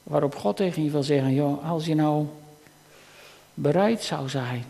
Waarop 0.02 0.34
God 0.34 0.56
tegen 0.56 0.84
je 0.84 0.90
wil 0.90 1.02
zeggen: 1.02 1.34
joh, 1.34 1.70
als 1.70 1.87
je 1.87 1.94
nou 1.94 2.26
bereid 3.54 4.02
zou 4.02 4.28
zijn, 4.28 4.64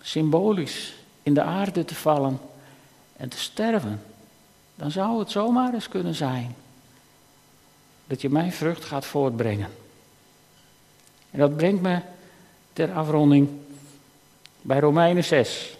symbolisch 0.00 0.94
in 1.22 1.34
de 1.34 1.42
aarde 1.42 1.84
te 1.84 1.94
vallen 1.94 2.40
en 3.16 3.28
te 3.28 3.38
sterven, 3.38 4.02
dan 4.74 4.90
zou 4.90 5.18
het 5.18 5.30
zomaar 5.30 5.74
eens 5.74 5.88
kunnen 5.88 6.14
zijn 6.14 6.54
dat 8.06 8.20
je 8.20 8.30
mijn 8.30 8.52
vrucht 8.52 8.84
gaat 8.84 9.06
voortbrengen. 9.06 9.68
En 11.30 11.38
dat 11.38 11.56
brengt 11.56 11.82
me 11.82 11.98
ter 12.72 12.92
afronding 12.92 13.48
bij 14.62 14.78
Romeinen 14.78 15.24
6. 15.24 15.76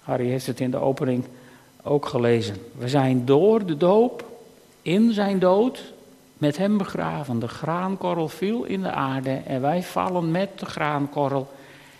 Harry 0.00 0.28
heeft 0.28 0.46
het 0.46 0.60
in 0.60 0.70
de 0.70 0.76
opening 0.76 1.24
ook 1.82 2.06
gelezen. 2.06 2.56
We 2.78 2.88
zijn 2.88 3.24
door 3.24 3.66
de 3.66 3.76
doop, 3.76 4.24
in 4.82 5.12
zijn 5.12 5.38
dood, 5.38 5.92
met 6.38 6.56
hem 6.56 6.76
begraven. 6.76 7.38
De 7.38 7.48
graankorrel 7.48 8.28
viel 8.28 8.64
in 8.64 8.82
de 8.82 8.90
aarde 8.90 9.30
en 9.30 9.60
wij 9.60 9.82
vallen 9.82 10.30
met 10.30 10.58
de 10.58 10.66
graankorrel 10.66 11.48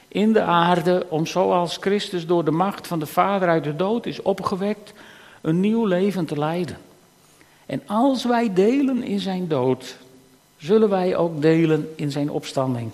in 0.09 0.33
de 0.33 0.43
aarde 0.43 1.07
om 1.09 1.27
zoals 1.27 1.77
Christus 1.77 2.27
door 2.27 2.45
de 2.45 2.51
macht 2.51 2.87
van 2.87 2.99
de 2.99 3.07
Vader 3.07 3.49
uit 3.49 3.65
de 3.65 3.77
dood 3.77 4.07
is 4.07 4.23
opgewekt, 4.23 4.93
een 5.41 5.61
nieuw 5.61 5.85
leven 5.85 6.25
te 6.25 6.39
leiden. 6.39 6.77
En 7.66 7.83
als 7.87 8.24
wij 8.24 8.52
delen 8.52 9.02
in 9.02 9.20
zijn 9.20 9.48
dood, 9.48 9.96
zullen 10.57 10.88
wij 10.88 11.16
ook 11.16 11.42
delen 11.42 11.92
in 11.96 12.11
zijn 12.11 12.31
opstanding. 12.31 12.90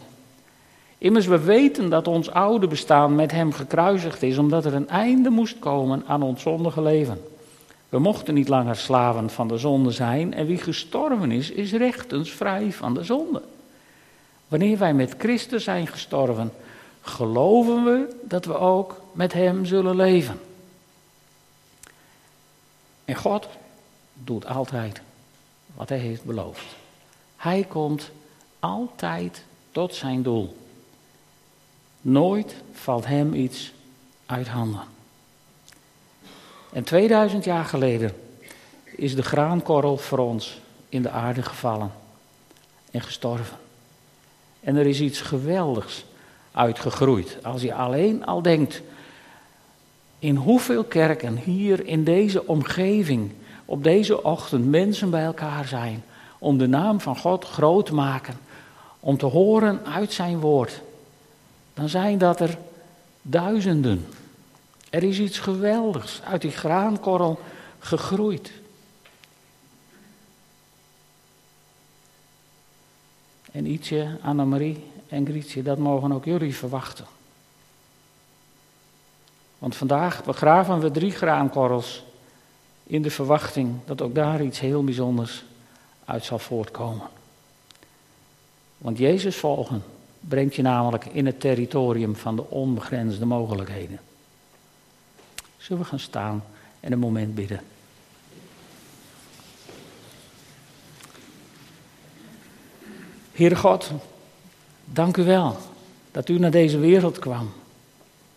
Immers, 0.98 1.26
we 1.26 1.40
weten 1.40 1.90
dat 1.90 2.08
ons 2.08 2.30
oude 2.30 2.66
bestaan 2.66 3.14
met 3.14 3.30
hem 3.30 3.52
gekruisigd 3.52 4.22
is, 4.22 4.38
omdat 4.38 4.64
er 4.64 4.74
een 4.74 4.88
einde 4.88 5.30
moest 5.30 5.58
komen 5.58 6.02
aan 6.06 6.22
ons 6.22 6.42
zondige 6.42 6.82
leven. 6.82 7.22
We 7.88 7.98
mochten 7.98 8.34
niet 8.34 8.48
langer 8.48 8.76
slaven 8.76 9.30
van 9.30 9.48
de 9.48 9.58
zonde 9.58 9.90
zijn 9.90 10.34
en 10.34 10.46
wie 10.46 10.58
gestorven 10.58 11.30
is, 11.30 11.50
is 11.50 11.72
rechtens 11.72 12.30
vrij 12.30 12.72
van 12.72 12.94
de 12.94 13.04
zonde. 13.04 13.42
Wanneer 14.48 14.78
wij 14.78 14.94
met 14.94 15.14
Christus 15.18 15.64
zijn 15.64 15.86
gestorven, 15.86 16.52
geloven 17.00 17.84
we 17.84 18.16
dat 18.22 18.44
we 18.44 18.58
ook 18.58 19.00
met 19.12 19.32
Hem 19.32 19.64
zullen 19.64 19.96
leven. 19.96 20.40
En 23.04 23.14
God 23.14 23.48
doet 24.24 24.46
altijd 24.46 25.00
wat 25.74 25.88
Hij 25.88 25.98
heeft 25.98 26.24
beloofd. 26.24 26.64
Hij 27.36 27.64
komt 27.64 28.10
altijd 28.60 29.44
tot 29.70 29.94
zijn 29.94 30.22
doel. 30.22 30.56
Nooit 32.00 32.54
valt 32.72 33.06
hem 33.06 33.34
iets 33.34 33.72
uit 34.26 34.48
handen. 34.48 34.84
En 36.72 36.84
2000 36.84 37.44
jaar 37.44 37.64
geleden 37.64 38.14
is 38.84 39.14
de 39.14 39.22
graankorrel 39.22 39.96
voor 39.96 40.18
ons 40.18 40.60
in 40.88 41.02
de 41.02 41.10
aarde 41.10 41.42
gevallen 41.42 41.92
en 42.90 43.00
gestorven. 43.00 43.56
En 44.60 44.76
er 44.76 44.86
is 44.86 45.00
iets 45.00 45.20
geweldigs 45.20 46.04
uitgegroeid. 46.52 47.38
Als 47.42 47.62
je 47.62 47.74
alleen 47.74 48.24
al 48.24 48.42
denkt 48.42 48.82
in 50.18 50.36
hoeveel 50.36 50.84
kerken 50.84 51.36
hier 51.36 51.86
in 51.86 52.04
deze 52.04 52.46
omgeving 52.46 53.30
op 53.64 53.82
deze 53.82 54.22
ochtend 54.22 54.66
mensen 54.66 55.10
bij 55.10 55.24
elkaar 55.24 55.66
zijn 55.66 56.04
om 56.38 56.58
de 56.58 56.66
naam 56.66 57.00
van 57.00 57.16
God 57.16 57.44
groot 57.44 57.86
te 57.86 57.94
maken, 57.94 58.34
om 59.00 59.16
te 59.16 59.26
horen 59.26 59.86
uit 59.86 60.12
zijn 60.12 60.40
woord 60.40 60.82
dan 61.74 61.88
zijn 61.88 62.18
dat 62.18 62.40
er 62.40 62.58
duizenden. 63.22 64.06
Er 64.90 65.02
is 65.02 65.18
iets 65.18 65.38
geweldigs 65.38 66.20
uit 66.22 66.40
die 66.40 66.50
graankorrel 66.50 67.40
gegroeid. 67.78 68.52
En 73.52 73.66
ietsje, 73.66 74.18
Annemarie 74.22 74.86
en 75.08 75.26
Grietje, 75.26 75.62
dat 75.62 75.78
mogen 75.78 76.12
ook 76.12 76.24
jullie 76.24 76.56
verwachten. 76.56 77.04
Want 79.58 79.76
vandaag 79.76 80.24
begraven 80.24 80.80
we 80.80 80.90
drie 80.90 81.10
graankorrels 81.10 82.04
in 82.92 83.02
de 83.02 83.10
verwachting 83.10 83.74
dat 83.84 84.02
ook 84.02 84.14
daar 84.14 84.42
iets 84.42 84.60
heel 84.60 84.84
bijzonders 84.84 85.44
uit 86.04 86.24
zal 86.24 86.38
voortkomen. 86.38 87.06
Want 88.78 88.98
Jezus 88.98 89.36
volgen, 89.36 89.82
brengt 90.20 90.54
je 90.54 90.62
namelijk 90.62 91.04
in 91.04 91.26
het 91.26 91.40
territorium 91.40 92.16
van 92.16 92.36
de 92.36 92.50
onbegrensde 92.50 93.26
mogelijkheden. 93.26 94.00
Zullen 95.56 95.82
we 95.82 95.88
gaan 95.88 95.98
staan 95.98 96.44
en 96.80 96.92
een 96.92 96.98
moment 96.98 97.34
bidden? 97.34 97.60
Heere 103.32 103.56
God, 103.56 103.90
dank 104.84 105.16
u 105.16 105.24
wel 105.24 105.56
dat 106.10 106.28
u 106.28 106.38
naar 106.38 106.50
deze 106.50 106.78
wereld 106.78 107.18
kwam. 107.18 107.52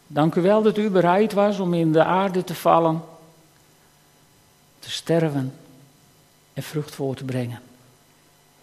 Dank 0.07 0.35
u 0.35 0.41
wel 0.41 0.61
dat 0.61 0.77
u 0.77 0.89
bereid 0.89 1.33
was 1.33 1.59
om 1.59 1.73
in 1.73 1.91
de 1.91 2.03
aarde 2.03 2.43
te 2.43 2.55
vallen, 2.55 3.01
te 4.85 4.91
sterven 4.91 5.53
en 6.53 6.63
vrucht 6.63 6.95
voor 6.95 7.15
te 7.15 7.23
brengen. 7.23 7.61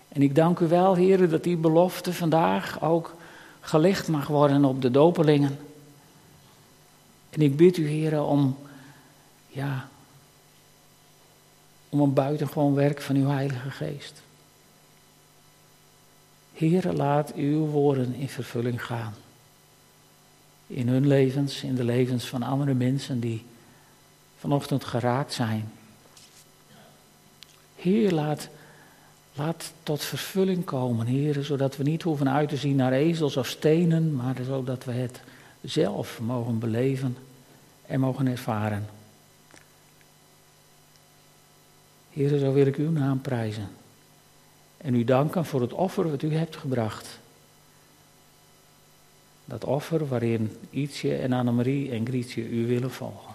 En 0.08 0.22
ik 0.22 0.34
dank 0.34 0.58
u 0.58 0.68
wel, 0.68 0.94
heren, 0.94 1.30
dat 1.30 1.44
die 1.44 1.56
belofte 1.56 2.12
vandaag 2.12 2.82
ook 2.82 3.14
gelicht 3.60 4.08
mag 4.08 4.26
worden 4.26 4.64
op 4.64 4.82
de 4.82 4.90
dopelingen. 4.90 5.58
En 7.30 7.40
ik 7.40 7.56
bid 7.56 7.76
u, 7.76 7.88
heren, 7.88 8.24
om, 8.24 8.58
ja, 9.46 9.88
om 11.88 12.00
een 12.00 12.12
buitengewoon 12.12 12.74
werk 12.74 13.00
van 13.00 13.16
uw 13.16 13.28
Heilige 13.28 13.70
Geest. 13.70 14.22
Heren, 16.52 16.96
laat 16.96 17.34
uw 17.34 17.66
woorden 17.66 18.14
in 18.14 18.28
vervulling 18.28 18.84
gaan. 18.84 19.14
In 20.66 20.88
hun 20.88 21.06
levens, 21.06 21.62
in 21.62 21.74
de 21.74 21.84
levens 21.84 22.24
van 22.24 22.42
andere 22.42 22.74
mensen 22.74 23.20
die 23.20 23.44
vanochtend 24.38 24.84
geraakt 24.84 25.32
zijn 25.32 25.72
Heer, 27.82 28.12
laat, 28.12 28.48
laat 29.34 29.72
tot 29.82 30.02
vervulling 30.02 30.64
komen, 30.64 31.06
Heer, 31.06 31.44
zodat 31.44 31.76
we 31.76 31.82
niet 31.82 32.02
hoeven 32.02 32.30
uit 32.30 32.48
te 32.48 32.56
zien 32.56 32.76
naar 32.76 32.92
ezels 32.92 33.36
of 33.36 33.46
stenen, 33.46 34.14
maar 34.14 34.36
zodat 34.46 34.84
we 34.84 34.92
het 34.92 35.20
zelf 35.60 36.20
mogen 36.20 36.58
beleven 36.58 37.16
en 37.86 38.00
mogen 38.00 38.26
ervaren. 38.26 38.88
Heer, 42.10 42.38
zo 42.38 42.52
wil 42.52 42.66
ik 42.66 42.76
uw 42.76 42.90
naam 42.90 43.20
prijzen. 43.20 43.68
En 44.76 44.94
u 44.94 45.04
danken 45.04 45.44
voor 45.44 45.60
het 45.60 45.72
offer 45.72 46.10
wat 46.10 46.22
u 46.22 46.34
hebt 46.34 46.56
gebracht. 46.56 47.18
Dat 49.44 49.64
offer 49.64 50.08
waarin 50.08 50.56
Ietsje 50.70 51.16
en 51.16 51.32
Annemarie 51.32 51.90
en 51.90 52.06
Grietje 52.06 52.48
u 52.48 52.66
willen 52.66 52.90
volgen. 52.90 53.34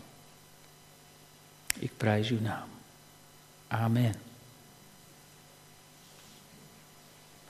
Ik 1.80 1.92
prijs 1.98 2.30
uw 2.30 2.42
naam. 2.42 2.68
Amen. 3.68 4.27